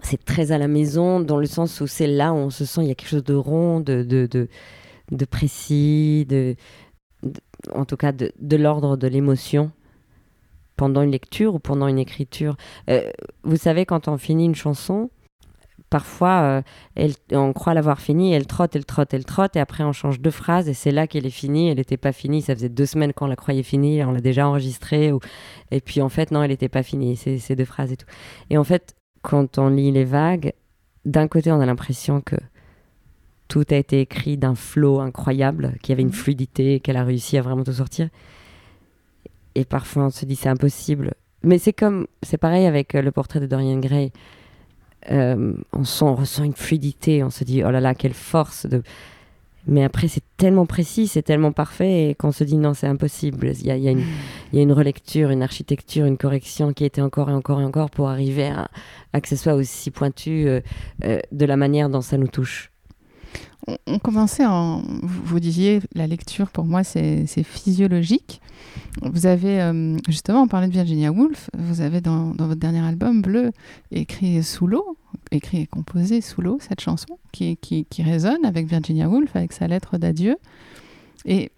[0.03, 2.83] c'est très à la maison dans le sens où c'est là où on se sent
[2.83, 4.49] il y a quelque chose de rond, de de,
[5.11, 6.57] de, précis, de,
[7.75, 9.71] en tout cas de, l'ordre de l'émotion
[10.77, 12.57] pendant une lecture ou pendant une écriture.
[12.91, 13.11] Euh,
[13.45, 15.11] vous savez quand on finit une chanson,
[15.91, 16.63] parfois, euh,
[16.97, 20.21] elle, on croit l'avoir fini, elle trotte, elle trotte, elle trotte, et après on change
[20.21, 21.69] deux phrases, et c'est là qu'elle est finie.
[21.69, 24.49] Elle n'était pas finie, ça faisait deux semaines qu'on la croyait finie, on l'a déjà
[24.49, 25.13] enregistrée,
[25.71, 28.07] et puis en fait, non, elle n'était pas finie, ces deux phrases et tout.
[28.51, 30.53] Et en fait, quand on lit les vagues,
[31.05, 32.37] d'un côté, on a l'impression que
[33.49, 36.15] tout a été écrit d'un flot incroyable, qu'il y avait une mhm.
[36.15, 38.09] fluidité, qu'elle a réussi à vraiment tout sortir.
[39.55, 41.15] Et parfois, on se dit c'est impossible.
[41.43, 44.13] Mais c'est comme, c'est pareil avec euh, le portrait de Dorian Gray
[45.11, 48.67] euh, on, sent, on ressent une fluidité, on se dit oh là là, quelle force
[48.67, 48.83] de.
[49.67, 53.53] Mais après, c'est tellement précis, c'est tellement parfait, et qu'on se dit non, c'est impossible.
[53.61, 57.35] Il y a, y, a une relecture, une architecture, une correction qui était encore et
[57.35, 58.69] encore et encore pour arriver à,
[59.13, 60.61] à que ce soit aussi pointu euh,
[61.05, 62.72] euh, de la manière dont ça nous touche
[63.87, 64.83] on, commençait en.
[65.03, 68.41] Vous, disiez, la lecture pour moi c'est physiologique.
[69.01, 73.23] Vous avez, euh, justement, on parlait de Virginia Woolf, vous avez dans, votre dernier album,
[73.23, 73.53] Bleu,
[73.91, 74.97] écrit sous l'eau,
[75.31, 77.57] écrit et composé sous l'eau, cette chanson, qui,
[77.99, 80.37] résonne avec Virginia Woolf, avec sa lettre d'adieu.
[81.25, 81.51] Et,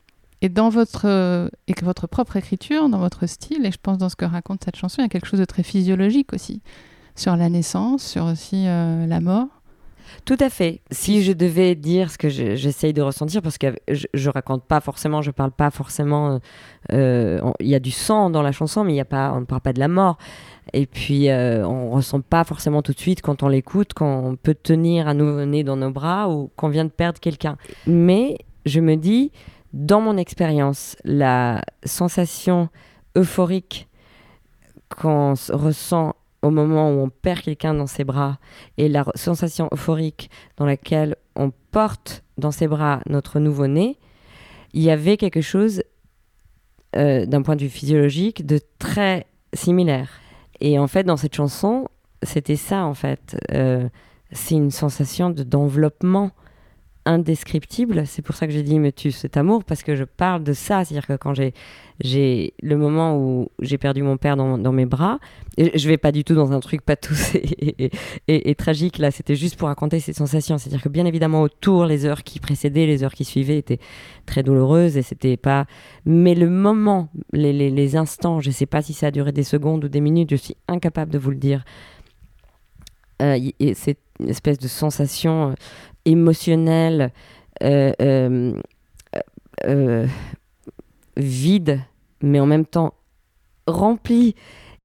[0.51, 4.27] dans votre, et votre propre écriture, dans votre style, et je pense dans ce que
[4.27, 6.61] raconte cette chanson, il y a quelque chose de très physiologique aussi,
[7.17, 9.49] sur la naissance, sur aussi euh, la mort.
[10.25, 10.81] Tout à fait.
[10.91, 14.81] Si je devais dire ce que j'essaye de ressentir, parce que je, je, raconte pas
[14.81, 16.41] forcément, je parle pas forcément.
[16.93, 19.41] Euh, il y a du sang dans la chanson, mais il y a pas, on
[19.41, 20.19] ne parle pas de la mort.
[20.73, 24.37] Et puis, euh, on ressent pas forcément tout de suite quand on l'écoute, quand on
[24.37, 27.57] peut tenir un nouveau-né dans nos bras ou qu'on vient de perdre quelqu'un.
[27.87, 29.31] Mais je me dis,
[29.73, 32.69] dans mon expérience, la sensation
[33.17, 33.89] euphorique
[34.89, 38.39] qu'on ressent au moment où on perd quelqu'un dans ses bras
[38.77, 43.97] et la sensation euphorique dans laquelle on porte dans ses bras notre nouveau-né,
[44.75, 45.83] il y avait quelque chose
[46.97, 50.21] euh, d'un point de vue physiologique de très similaire.
[50.61, 51.89] Et en fait, dans cette chanson,
[52.23, 53.37] c'était ça en fait.
[53.53, 53.89] Euh,
[54.31, 56.31] c'est une sensation d'enveloppement
[57.07, 58.07] indescriptible.
[58.07, 60.53] C'est pour ça que j'ai dit me tue cet amour, parce que je parle de
[60.53, 60.85] ça.
[60.85, 61.53] C'est-à-dire que quand j'ai,
[62.01, 65.19] j'ai le moment où j'ai perdu mon père dans, dans, mes bras,
[65.57, 67.91] et je vais pas du tout dans un truc pathos et,
[68.29, 70.59] et, et, tragique, là, c'était juste pour raconter ces sensations.
[70.59, 73.81] C'est-à-dire que bien évidemment, autour, les heures qui précédaient, les heures qui suivaient étaient
[74.27, 75.67] très douloureuses, et c'était pas.
[76.07, 79.45] Mais le moment, les, les, les instants, je sais pas si ça a duré des
[79.45, 81.65] secondes ou des minutes, je suis incapable de vous le dire.
[83.23, 83.39] Euh,
[83.75, 85.55] c'est une espèce de sensation
[86.05, 87.13] émotionnelle,
[87.63, 88.53] euh, euh,
[89.67, 90.07] euh,
[91.17, 91.81] vide,
[92.23, 92.95] mais en même temps
[93.67, 94.35] remplie.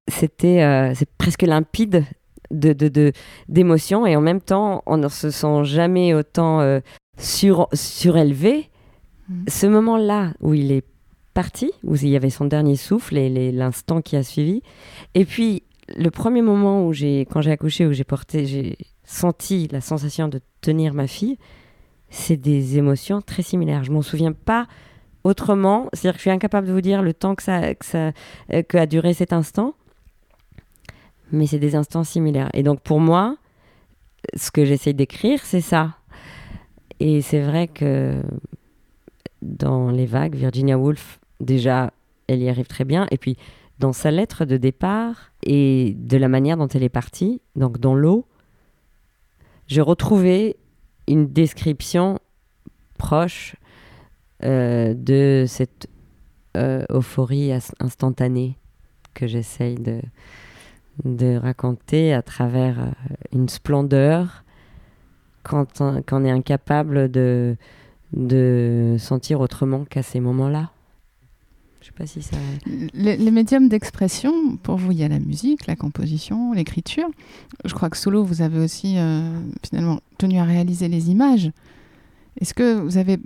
[0.07, 2.03] C'était c'est presque limpide
[2.49, 3.11] de, de,
[3.47, 6.79] d'émotions et en même temps on ne se sent jamais autant
[7.17, 8.69] sur, surélevé.
[9.27, 9.43] Mmh.
[9.47, 10.83] Ce moment-là où il est
[11.35, 14.63] parti, où il y avait son dernier souffle et l'instant qui a suivi,
[15.13, 15.61] et puis
[15.95, 18.77] le premier moment où j'ai, quand j'ai accouché, où j'ai porté, j'ai
[19.09, 21.37] senti la sensation de tenir ma fille,
[22.09, 23.83] c'est des émotions très similaires.
[23.83, 24.67] Je m'en souviens pas
[25.23, 25.89] autrement.
[25.93, 27.61] C'est-à-dire que je suis incapable de vous dire le temps que ça,
[27.95, 28.11] euh,
[28.51, 29.73] a duré cet instant.
[31.31, 32.49] Mais c'est des instants similaires.
[32.53, 33.37] Et donc pour moi,
[34.35, 35.95] ce que j'essaie d'écrire, c'est ça.
[36.99, 38.21] Et c'est vrai que
[39.41, 41.93] dans Les Vagues, Virginia Woolf, déjà,
[42.27, 43.07] elle y arrive très bien.
[43.09, 43.37] Et puis
[43.79, 47.95] dans sa lettre de départ et de la manière dont elle est partie, donc dans
[47.95, 48.25] l'eau,
[49.69, 50.57] j'ai retrouvé
[51.07, 52.19] une description
[52.97, 53.55] proche
[54.43, 55.87] euh, de cette
[56.57, 58.57] euh, euphorie instantanée
[59.13, 62.91] que j'essaye de, raconter à travers euh,
[63.31, 64.43] une splendeur
[65.43, 67.55] quand on, quand on est incapable de
[68.97, 70.71] sentir autrement qu'à ces moments-là.
[71.89, 72.37] Je sais pas si ça.
[72.93, 77.09] Les, les médiums d'expression, pour vous, il y a la musique, la composition, l'écriture.
[77.65, 81.51] Je crois que solo, vous avez aussi euh, finalement tenu à réaliser les images.
[82.39, 83.17] Est-ce que vous avez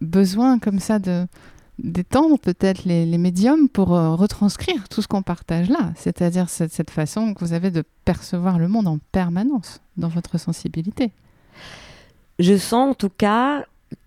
[0.00, 1.26] besoin comme ça de
[1.78, 6.72] d'étendre peut-être les, les, médiums pour euh, retranscrire tout ce qu'on partage là, c'est-à-dire cette,
[6.72, 11.12] cette façon que vous avez de percevoir le monde en permanence dans votre sensibilité?
[12.40, 13.64] Je sens en tout cas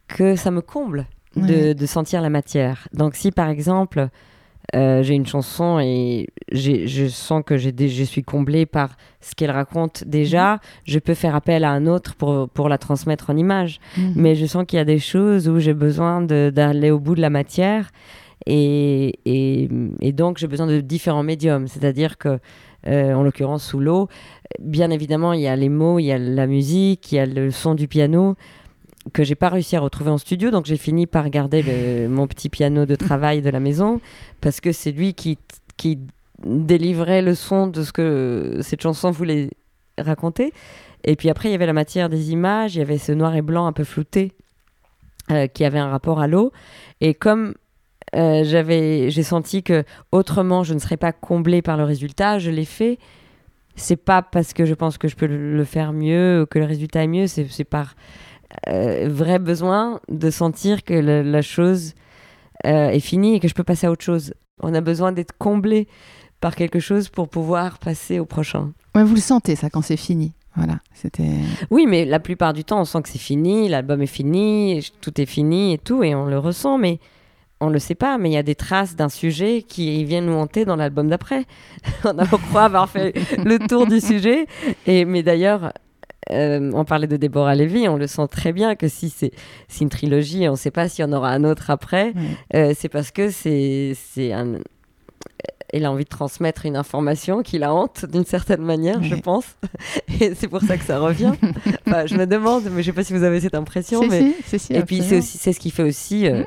[0.09, 2.87] que ça me comble de, de, sentir la matière.
[2.93, 4.09] Donc si par exemple
[4.75, 10.03] euh, j'ai une chanson et je sens que je suis comblée par ce qu'elle raconte
[10.05, 10.59] déjà, mmh.
[10.85, 13.79] je peux faire appel à un autre pour, pour la transmettre en image.
[13.97, 14.11] Mmh.
[14.15, 17.21] Mais je sens qu'il y a des choses où j'ai besoin d'aller au bout de
[17.21, 17.91] la matière
[18.45, 19.69] et, et,
[20.01, 21.67] et donc j'ai besoin de différents médiums.
[21.67, 22.39] C'est-à-dire que,
[22.87, 24.07] euh, en l'occurrence sous l'eau,
[24.59, 27.25] bien évidemment, il y a les mots, il y a la musique, il y a
[27.25, 28.35] le son du piano
[29.13, 32.49] que j'ai pas réussi à retrouver en studio, donc j'ai fini par garder mon petit
[32.49, 33.99] piano de travail de la maison
[34.41, 35.39] parce que c'est lui qui,
[35.77, 35.99] qui
[36.45, 39.49] délivrait le son de ce que cette chanson voulait
[39.97, 40.53] raconter.
[41.03, 43.35] Et puis après, il y avait la matière des images, il y avait ce noir
[43.35, 44.33] et blanc un peu flouté
[45.31, 46.51] euh, qui avait un rapport à l'eau.
[46.99, 47.53] Et comme
[48.15, 52.65] euh, j'ai senti que autrement je ne serais pas comblée par le résultat, je l'ai
[52.65, 52.99] fait.
[53.75, 57.03] C'est pas parce que je pense que je peux le faire mieux que le résultat
[57.03, 57.95] est mieux, c'est par
[58.67, 61.93] euh, vrai besoin de sentir que la, la chose
[62.65, 64.33] euh, est finie et que je peux passer à autre chose.
[64.61, 65.87] On a besoin d'être comblé
[66.39, 68.71] par quelque chose pour pouvoir passer au prochain.
[68.95, 70.33] Ouais, vous le sentez ça quand c'est fini.
[70.55, 71.37] Voilà, c'était.
[71.69, 75.19] Oui, mais la plupart du temps, on sent que c'est fini, l'album est fini, tout
[75.21, 76.99] est fini et tout, et on le ressent, mais
[77.61, 78.17] on le sait pas.
[78.17, 81.45] Mais il y a des traces d'un sujet qui viennent nous hanter dans l'album d'après.
[82.03, 84.45] on a croit avoir fait le tour du sujet,
[84.85, 85.71] et mais d'ailleurs,
[86.29, 89.31] euh, on parlait de Déborah Lévy, on le sent très bien que si c'est
[89.79, 92.13] une trilogie, on ne sait pas s'il y en aura un autre après,
[92.53, 93.95] euh, c'est parce que c'est
[94.31, 94.59] un.
[95.73, 99.55] Elle a envie de transmettre une information qui la hante d'une certaine manière, je pense.
[100.19, 101.31] Et c'est pour ça que ça revient.
[101.85, 104.05] je me demande, mais je ne sais pas si vous avez cette impression.
[104.05, 104.33] mais...
[104.69, 105.21] Et puis c'est
[105.53, 106.43] ce qui fait aussi euh,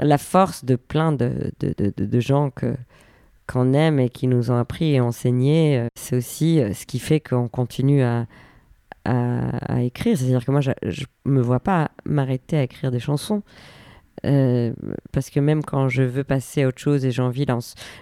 [0.00, 2.74] la force de plein de, de, de, gens que
[3.46, 5.86] qu'on aime et qui nous ont appris et enseigné.
[5.94, 8.26] C'est aussi ce qui fait qu'on continue à,
[9.08, 10.16] à, écrire.
[10.16, 10.72] C'est-à-dire que moi, je
[11.24, 13.42] ne me vois pas m'arrêter à écrire des chansons.
[14.26, 14.72] Euh,
[15.12, 17.46] parce que même quand je veux passer à autre chose et j'ai envie,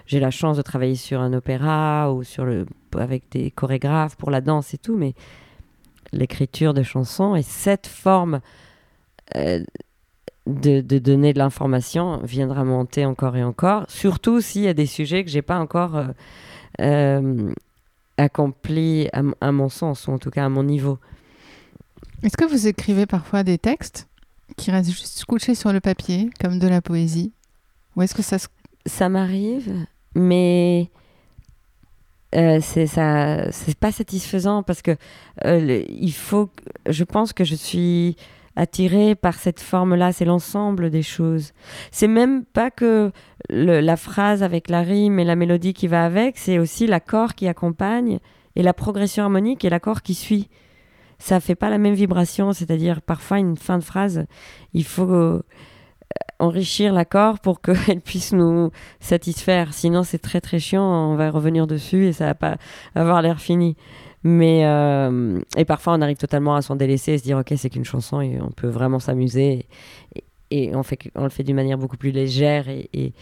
[0.07, 2.65] j'ai la chance de travailler sur un opéra ou sur le,
[2.97, 5.13] avec des chorégraphes pour la danse et tout, mais
[6.13, 8.39] l'écriture de chansons et cette forme
[9.35, 9.63] euh,
[10.47, 15.23] de, donner de l'information viendra monter encore et encore, surtout s'il y a des sujets
[15.23, 16.01] que j'ai pas encore
[16.81, 17.53] euh
[18.17, 20.99] accompli à, mon sens, ou en tout cas à mon niveau.
[22.23, 24.07] Est-ce que vous écrivez parfois des textes
[24.55, 27.31] qui restent juste couchés sur le papier, comme de la poésie?
[27.95, 28.37] Ou est-ce que ça
[28.85, 30.89] Ça m'arrive, mais
[32.35, 34.95] euh, c'est ça, c'est pas satisfaisant parce que
[35.45, 36.49] euh, il faut.
[36.87, 38.17] Je pense que je suis
[38.57, 40.11] attirée par cette forme-là.
[40.11, 41.53] C'est l'ensemble des choses.
[41.91, 43.11] C'est même pas que
[43.49, 46.37] la phrase avec la rime et la mélodie qui va avec.
[46.37, 48.19] C'est aussi l'accord qui accompagne
[48.55, 50.49] et la progression harmonique et l'accord qui suit.
[51.19, 52.51] Ça fait pas la même vibration.
[52.51, 54.25] C'est-à-dire parfois une fin de phrase,
[54.73, 55.41] il faut
[56.39, 59.73] enrichir l'accord pour qu'elle puisse nous satisfaire.
[59.73, 60.83] Sinon, c'est très très chiant.
[60.83, 62.57] On va revenir dessus et ça va pas
[62.95, 63.75] avoir l'air fini.
[64.29, 67.69] Mais euh, et parfois, on arrive totalement à s'en délaisser et se dire ok, c'est
[67.69, 69.65] qu'une chanson et on peut vraiment s'amuser.
[70.51, 73.13] Et, on fait on le fait d'une manière beaucoup plus légère et, et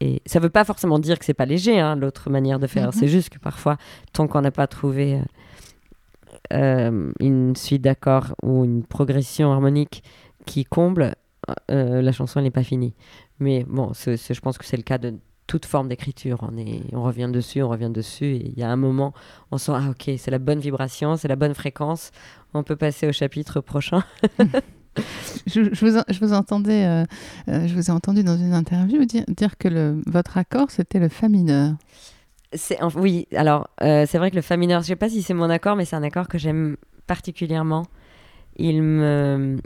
[0.00, 2.90] et ça veut pas forcément dire que c'est pas léger, hein, l'autre manière de faire.
[2.90, 2.98] Mm-hmm.
[2.98, 3.76] C'est juste que parfois,
[4.14, 5.18] tant qu'on n'a pas trouvé euh,
[6.54, 10.02] euh, une suite d'accords ou une progression harmonique
[10.46, 11.16] qui comble,
[11.70, 12.94] euh, la chanson n'est pas finie.
[13.40, 15.14] Mais bon, je pense que c'est le cas de
[15.48, 16.38] toute forme d'écriture.
[16.42, 16.54] On,
[16.96, 19.12] on revient dessus, on revient dessus, et il y a un moment,
[19.50, 22.12] on sent, ah ok, c'est la bonne vibration, c'est la bonne fréquence,
[22.54, 24.04] on peut passer au chapitre prochain.
[25.46, 27.04] je, vous, je, vous, entendais, euh,
[27.48, 31.00] euh, je vous ai entendu dans une interview dire, dire que le, votre accord, c'était
[31.00, 31.74] le Fa mineur.
[32.94, 35.50] Oui, alors c'est vrai que le Fa mineur, je ne sais pas si c'est mon
[35.50, 37.86] accord, mais c'est un accord que j'aime particulièrement.
[38.56, 39.58] Il me,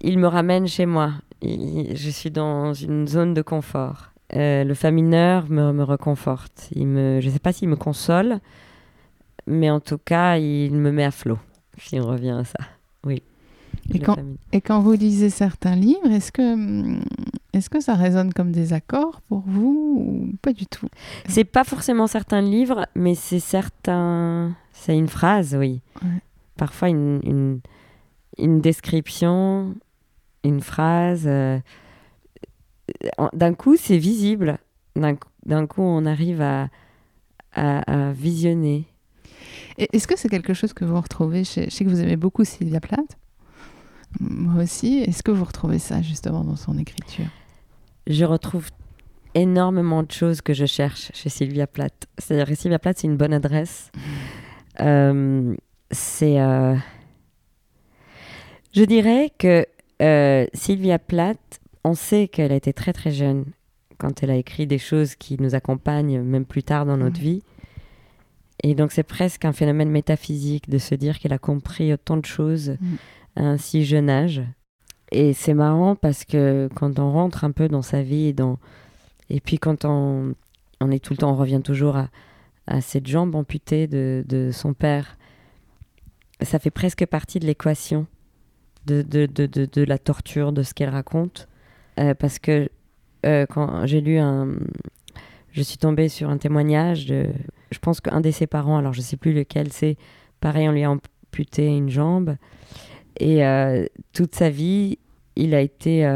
[0.00, 1.12] il me ramène chez moi.
[1.42, 4.12] je suis dans une zone de confort.
[4.36, 6.68] Euh, le fa mineur me, me reconforte.
[6.72, 8.40] Il me, je ne sais pas s'il me console,
[9.46, 11.38] mais en tout cas, il me met à flot,
[11.78, 12.58] si on revient à ça.
[13.04, 13.22] Oui.
[13.94, 14.16] Et quand,
[14.52, 16.98] et quand, vous lisez certains livres, est-ce que,
[17.54, 20.88] est que ça résonne comme des accords pour vous ou pas du tout?
[21.26, 24.54] C'est pas forcément certains livres, mais c'est certains.
[24.72, 25.80] C'est une phrase, oui.
[26.56, 27.60] Parfois une, une,
[28.36, 29.74] une description,
[30.44, 31.24] une phrase.
[31.26, 31.58] Euh,
[33.32, 34.58] d'un coup, c'est visible.
[34.96, 36.68] D'un coup, on arrive à,
[37.54, 38.86] à, visionner.
[39.76, 41.64] Est-ce que c'est quelque chose que vous retrouvez chez...
[41.64, 43.16] Je sais que vous aimez beaucoup Sylvia Plath.
[44.20, 44.98] Moi aussi.
[44.98, 47.26] Est-ce que vous retrouvez ça justement dans son écriture?
[48.06, 48.70] Je retrouve
[49.34, 52.06] énormément de choses que je cherche chez Sylvia Plath.
[52.18, 53.90] C'est-à-dire que Sylvia Plath, c'est une bonne adresse.
[54.80, 55.54] Euh,
[55.90, 56.40] c'est.
[56.40, 56.76] Euh,
[58.72, 59.66] je dirais que
[60.02, 63.44] euh, Sylvia Plath, on sait qu'elle a été très très jeune
[63.98, 67.42] quand elle a écrit des choses qui nous accompagnent même plus tard dans notre vie.
[68.62, 72.26] Et donc c'est presque un phénomène métaphysique de se dire qu'elle a compris autant de
[72.26, 72.96] choses mm.
[73.36, 74.42] à un si jeune âge.
[75.10, 78.58] Et c'est marrant parce que quand on rentre un peu dans sa vie et, dans...
[79.30, 80.34] et puis quand on,
[80.80, 82.08] on est tout le temps, on revient toujours à,
[82.66, 85.16] à cette jambe amputée de, de son père,
[86.42, 88.06] ça fait presque partie de l'équation
[88.86, 91.48] de, de, de, de, la torture, de ce qu'elle raconte.
[91.98, 92.68] Euh, parce que
[93.26, 94.48] euh, quand j'ai lu un.
[95.50, 97.26] Je suis tombée sur un témoignage de.
[97.70, 99.96] Je pense qu'un de ses parents, alors je ne sais plus lequel c'est,
[100.40, 102.36] pareil, on lui a amputé une jambe.
[103.18, 104.98] Et euh, toute sa vie,
[105.36, 106.06] il a été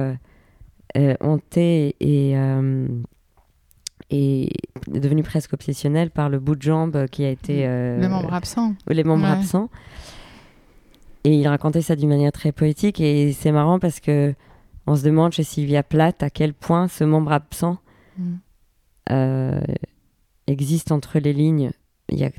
[1.21, 2.37] hanté et
[4.15, 4.51] et
[4.89, 7.67] devenu presque obsessionnel par le bout de jambe qui a été...
[7.99, 8.75] Les membres absents.
[8.87, 9.71] Les membres absents.
[11.25, 14.35] Et il racontait ça d'une manière très poétique et c'est marrant parce que
[14.87, 17.79] on se demande chez Sylvia Plath à quel point ce membre absent
[18.19, 18.35] mm.
[19.11, 19.61] euh,
[20.47, 21.71] existe entre les lignes.
[22.09, 22.31] Il y a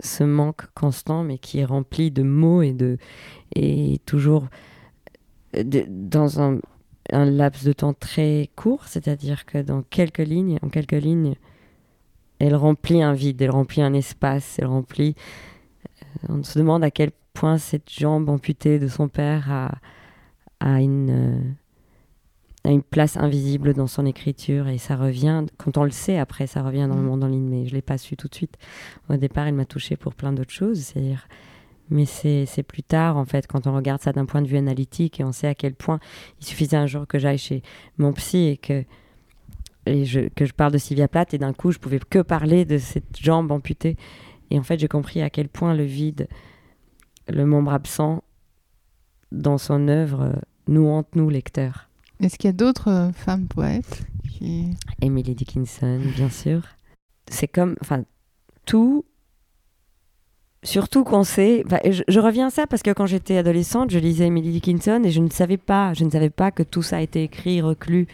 [0.00, 2.98] ce manque constant mais qui est rempli de mots et de
[3.54, 4.46] et toujours
[5.64, 6.60] dans un,
[7.10, 11.36] un, laps de temps très court, c'est-à-dire que dans quelques lignes, en quelques lignes,
[12.38, 15.16] elle remplit un vide, elle remplit un espace, elle remplit.
[16.02, 17.12] Euh, on se demande à quel
[17.58, 19.78] cette jambe amputée de son père
[20.60, 21.56] a, une,
[22.68, 26.46] euh, une place invisible dans son écriture et ça revient, quand on le sait après,
[26.46, 27.06] ça revient dans le mm.
[27.06, 28.56] monde en ligne, mais je ne l'ai pas su tout de suite.
[29.08, 31.26] Au départ, il m'a touché pour plein d'autres choses, c'est-à-dire
[31.90, 35.20] mais c'est plus tard, en fait, quand on regarde ça d'un point de vue analytique
[35.20, 36.00] et on sait à quel point
[36.38, 37.62] il suffisait un jour que j'aille chez
[37.96, 38.84] mon psy et que,
[39.86, 42.66] et je, que je parle de Sylvia Plath et d'un coup, je pouvais que parler
[42.66, 43.96] de cette jambe amputée.
[44.50, 46.28] Et en fait, j'ai compris à quel point le vide
[47.28, 48.22] le membre absent
[49.32, 50.32] dans son œuvre euh,
[50.66, 51.87] nous hante, nous, lecteurs.
[52.20, 54.02] Est-ce qu'il y a d'autres euh, femmes poètes.
[55.00, 56.62] Emily Dickinson, bien sûr.
[57.28, 58.04] C'est comme, enfin,
[58.66, 59.04] tout,
[60.62, 61.64] surtout qu'on sait.
[61.84, 65.20] Je, reviens à ça parce que quand j'étais adolescente, je lisais Emily Dickinson et je
[65.20, 68.06] ne savais pas, je ne savais pas que tout ça a été écrit, reclus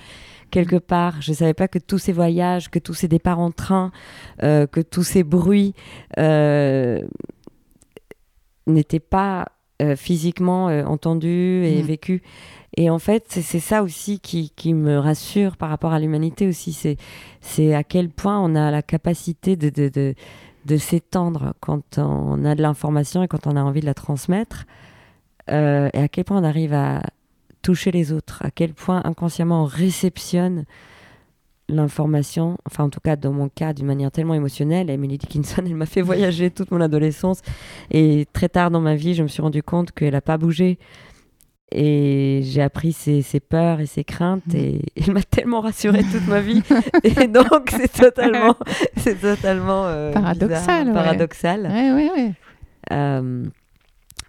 [0.50, 1.20] quelque part.
[1.20, 3.92] Je ne savais pas que tous ces voyages, que tous ces départs en train,
[4.42, 5.74] euh, que tous ces bruits
[8.66, 9.46] n'était pas
[9.96, 11.86] physiquement entendu et Mm.
[11.86, 12.22] vécu.
[12.76, 16.72] Et en fait, c'est ça aussi qui, qui me rassure par rapport à l'humanité aussi.
[16.72, 16.96] C'est
[17.40, 20.14] c'est à quel point on a la capacité de, de, de,
[20.64, 24.64] de s'étendre quand on a de l'information et quand on a envie de la transmettre.
[25.50, 27.02] Euh, et à quel point on arrive à
[27.62, 28.40] toucher les autres.
[28.44, 30.64] À quel point inconsciemment on réceptionne
[31.68, 34.90] l'information, enfin en tout cas dans mon cas d'une manière tellement émotionnelle.
[34.90, 37.40] Emily Dickinson, elle m'a fait voyager toute mon adolescence
[37.90, 40.78] et très tard dans ma vie, je me suis rendu compte qu'elle n'a pas bougé
[41.72, 44.56] et j'ai appris ses, ses, peurs et ses craintes Mhm.
[44.56, 46.62] et il m'a tellement rassurée toute ma vie
[47.02, 48.54] et donc c'est totalement
[48.98, 50.92] c'est totalement euh, Paradoxal, bizarre, ouais.
[50.92, 52.32] paradoxal Ouais, ouais, ouais.
[52.92, 53.44] Euh,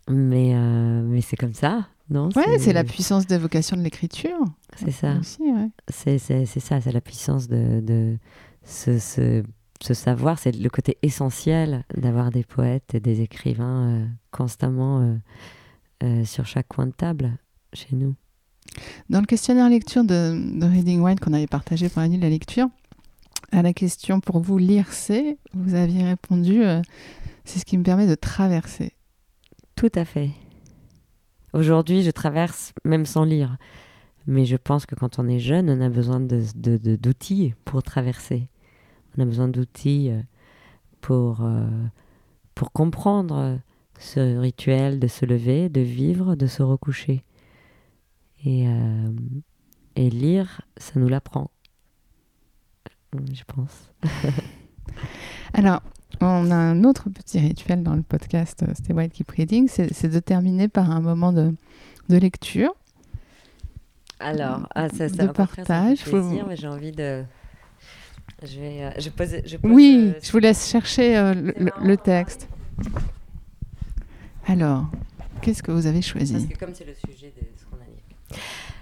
[0.09, 0.84] mais euh,
[1.16, 2.30] mais c'est comme ça non?
[2.36, 4.38] Ouais, c'est la puissance d'évocation de l'écriture.
[4.76, 5.70] c'est ça ouais.
[5.88, 8.18] c'est ça c'est la puissance de, de
[8.63, 9.43] ce, ce,
[9.82, 15.16] ce savoir c'est le côté essentiel d'avoir des poètes et des écrivains euh, constamment euh,
[16.03, 17.32] euh, sur chaque coin de table
[17.74, 18.13] chez nous
[19.09, 22.24] Dans le questionnaire lecture de, de Reading Wild qu'on avait partagé pour la nuit de
[22.24, 22.68] la lecture,
[23.53, 26.61] à la question pour vous lire c'est, vous aviez répondu
[27.45, 28.91] c'est ce qui me permet de traverser.
[29.76, 30.32] Tout à fait.
[31.56, 33.58] Aujourd'hui, je traverse même sans lire.
[34.28, 37.82] Mais je pense que quand on est jeune, on a besoin d'outils de, de, pour
[37.82, 38.49] traverser.
[39.18, 40.22] On a besoin d'outils euh,
[40.99, 41.66] pour, euh,
[42.56, 43.58] pour comprendre
[43.97, 47.24] ce rituel de se lever, de vivre, de se recoucher.
[48.43, 49.10] Et, euh,
[49.95, 51.51] et lire, ça nous l'apprend,
[53.32, 53.93] je pense.
[55.53, 55.82] Alors,
[56.22, 60.07] on a un autre petit rituel dans le podcast euh, Stay White Keep Reading, c'est
[60.07, 61.53] de terminer par un moment de,
[62.09, 62.74] de lecture.
[64.20, 65.99] Alors, ah, ça, ça de ça partage.
[65.99, 67.24] Faut- plaisir, mais j'ai envie de...
[68.43, 68.84] Je vais...
[68.84, 71.34] euh, je pose, je pose, Oui, euh, je vous laisse chercher euh,
[71.82, 72.47] le, texte.
[74.47, 74.86] Alors,
[75.41, 77.86] qu'est-ce que vous avez Parce choisi que comme c'est le sujet de ce qu'on a
[77.86, 78.39] dit.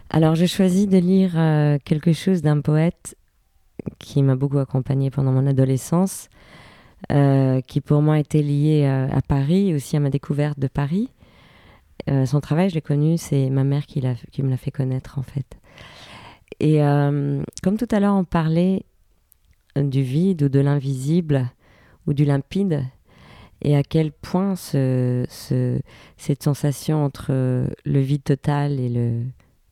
[0.10, 1.34] Alors, j'ai choisi de lire
[1.84, 3.16] quelque chose d'un poète
[4.00, 6.30] qui m'a beaucoup accompagné pendant mon adolescence,
[7.12, 11.10] euh, qui pour moi était lié euh, à Paris, aussi à ma découverte de Paris.
[12.10, 15.24] Euh, son travail, je l'ai connu, c'est ma mère qui, me l'a fait connaître, en
[15.24, 15.58] fait.
[16.60, 18.86] Et comme tout à l'heure, on parlait
[19.76, 21.50] du vide ou de l'invisible
[22.08, 22.86] ou du limpide,
[23.62, 25.80] et à quel point ce, ce,
[26.16, 29.26] cette sensation entre le vide total et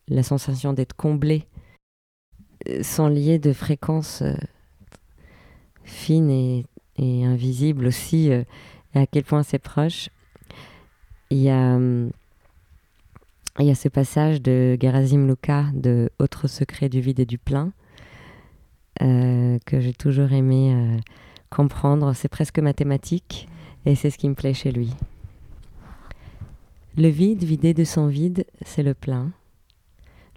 [0.08, 1.46] la sensation d'être comblé
[2.82, 4.22] sont liées de fréquences
[5.84, 6.66] fines et,
[6.96, 8.44] et invisibles aussi, euh,
[8.94, 10.10] et à quel point c'est proche.
[11.30, 11.78] Il y a,
[13.58, 17.38] il y a ce passage de Gerasim Luka de Autre secret du vide et du
[17.38, 17.72] plein
[19.00, 20.98] euh, que j'ai toujours aimé euh,
[21.50, 22.12] comprendre.
[22.14, 23.48] C'est presque mathématique
[23.86, 24.90] et c'est ce qui me plaît chez lui.
[26.96, 29.32] Le vide vidé de son vide, c'est le plein.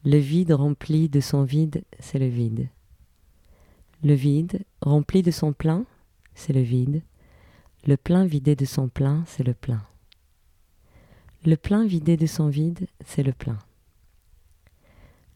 [0.05, 2.67] Le vide rempli de son vide, c'est le vide.
[4.03, 5.85] Le vide rempli de son plein,
[6.35, 7.01] c'est le vide.
[7.87, 9.81] Le plein vidé de son plein, c'est le plein.
[11.45, 13.59] Le plein vidé de son vide, c'est le plein.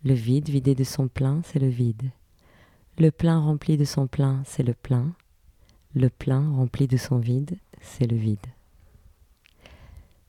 [0.04, 2.10] Le vide vidé de son plein, c'est le vide.
[2.97, 5.14] Le plein rempli de son plein, c'est le plein.
[5.93, 8.45] Le plein rempli de son vide, c'est le vide.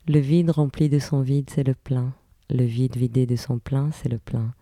[0.09, 2.13] Le vide rempli de son vide, c'est le plein.
[2.49, 4.55] Le vide vidé de son plein, c'est le plein.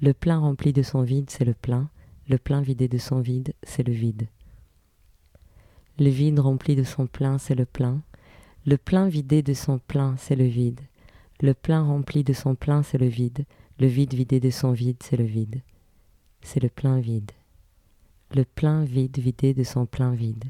[0.00, 1.88] Le plein rempli de son vide, c'est le plein.
[2.28, 4.26] Le plein vidé de son vide, c'est le vide.
[6.00, 8.02] Le vide rempli de son plein, c'est le plein.
[8.66, 10.80] Le plein vidé de son plein, c'est le vide.
[11.40, 13.44] Le plein rempli de son plein, c'est le vide.
[13.78, 15.60] Le vide vidé de son vide, c'est le vide.
[16.42, 17.30] C'est le plein vide.
[18.34, 20.44] Le plein vide vidé de son plein vide.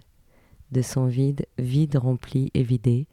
[0.73, 3.07] De son vide, vide rempli et vidé.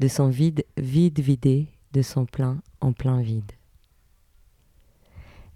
[0.00, 1.68] De son vide, vide vidé.
[1.92, 3.52] De son plein en plein vide.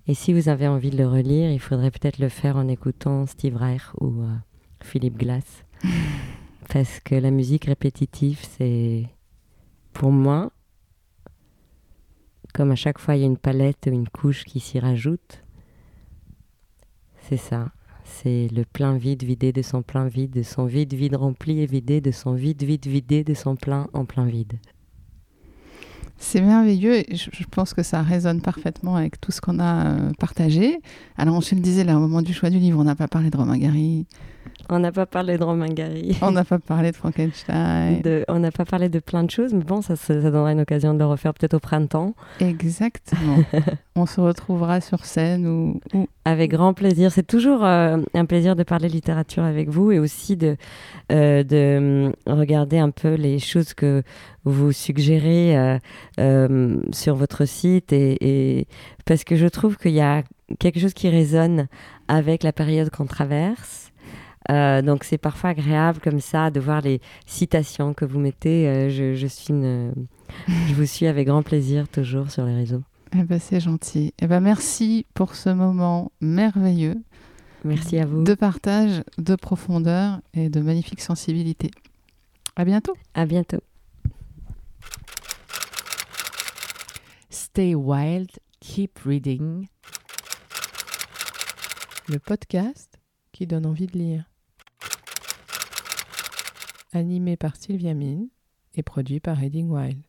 [0.06, 3.26] Et si vous avez envie de le relire, il faudrait peut-être le faire en écoutant
[3.26, 4.34] Steve Reich ou euh,
[4.80, 5.64] Philippe Glass.
[6.68, 9.06] Parce que la musique répétitive, c'est
[9.92, 10.52] pour moi,
[12.54, 15.42] comme à chaque fois il y a une palette ou une couche qui s'y rajoute,
[17.28, 17.72] c'est ça.
[18.04, 21.66] C'est le plein vide vidé de son plein vide, de son vide vide rempli et
[21.66, 24.58] vidé, de son vide vide vidé, de son plein en plein vide.
[26.22, 29.86] C'est merveilleux et je, je pense que ça résonne parfaitement avec tout ce qu'on a
[29.86, 30.78] euh, partagé.
[31.16, 33.08] Alors on se le disait là au moment du choix du livre, on n'a pas
[33.08, 34.04] parlé de Romain Gary,
[34.68, 36.16] On n'a pas parlé de Romain Gary.
[36.22, 38.02] On n'a pas parlé de Frankenstein.
[38.02, 40.52] De, on n'a pas parlé de plein de choses, mais bon, ça, ça, ça donnera
[40.52, 42.14] une occasion de le refaire peut-être au printemps.
[42.38, 43.38] Exactement.
[43.96, 45.80] on se retrouvera sur scène ou...
[46.24, 47.10] Avec grand plaisir.
[47.10, 50.56] C'est toujours euh, un plaisir de parler littérature avec vous et aussi de,
[51.10, 54.02] euh, de hum, regarder un peu les choses que
[54.44, 55.78] vous suggérez
[56.20, 58.66] euh, sur votre site et, et
[59.06, 60.22] parce que je trouve qu'il y a
[60.58, 61.66] quelque chose qui résonne
[62.08, 63.90] avec la période qu'on traverse.
[64.50, 68.68] Euh, donc c'est parfois agréable comme ça de voir les citations que vous mettez.
[68.68, 69.92] Euh, je, je, suis une...
[70.68, 72.82] je vous suis avec grand plaisir toujours sur les réseaux.
[73.16, 74.14] Eh ben, c'est gentil.
[74.20, 76.96] Eh ben, merci pour ce moment merveilleux.
[77.64, 78.22] Merci à vous.
[78.24, 81.70] De partage, de profondeur et de magnifique sensibilité.
[82.56, 82.94] À bientôt.
[83.14, 83.60] À bientôt.
[87.52, 88.30] Stay wild,
[88.60, 89.66] keep reading.
[92.08, 93.00] Le podcast
[93.32, 94.30] qui donne envie de lire.
[96.92, 98.28] Animé par Sylvia Mine
[98.76, 100.00] et produit par Reading Wild.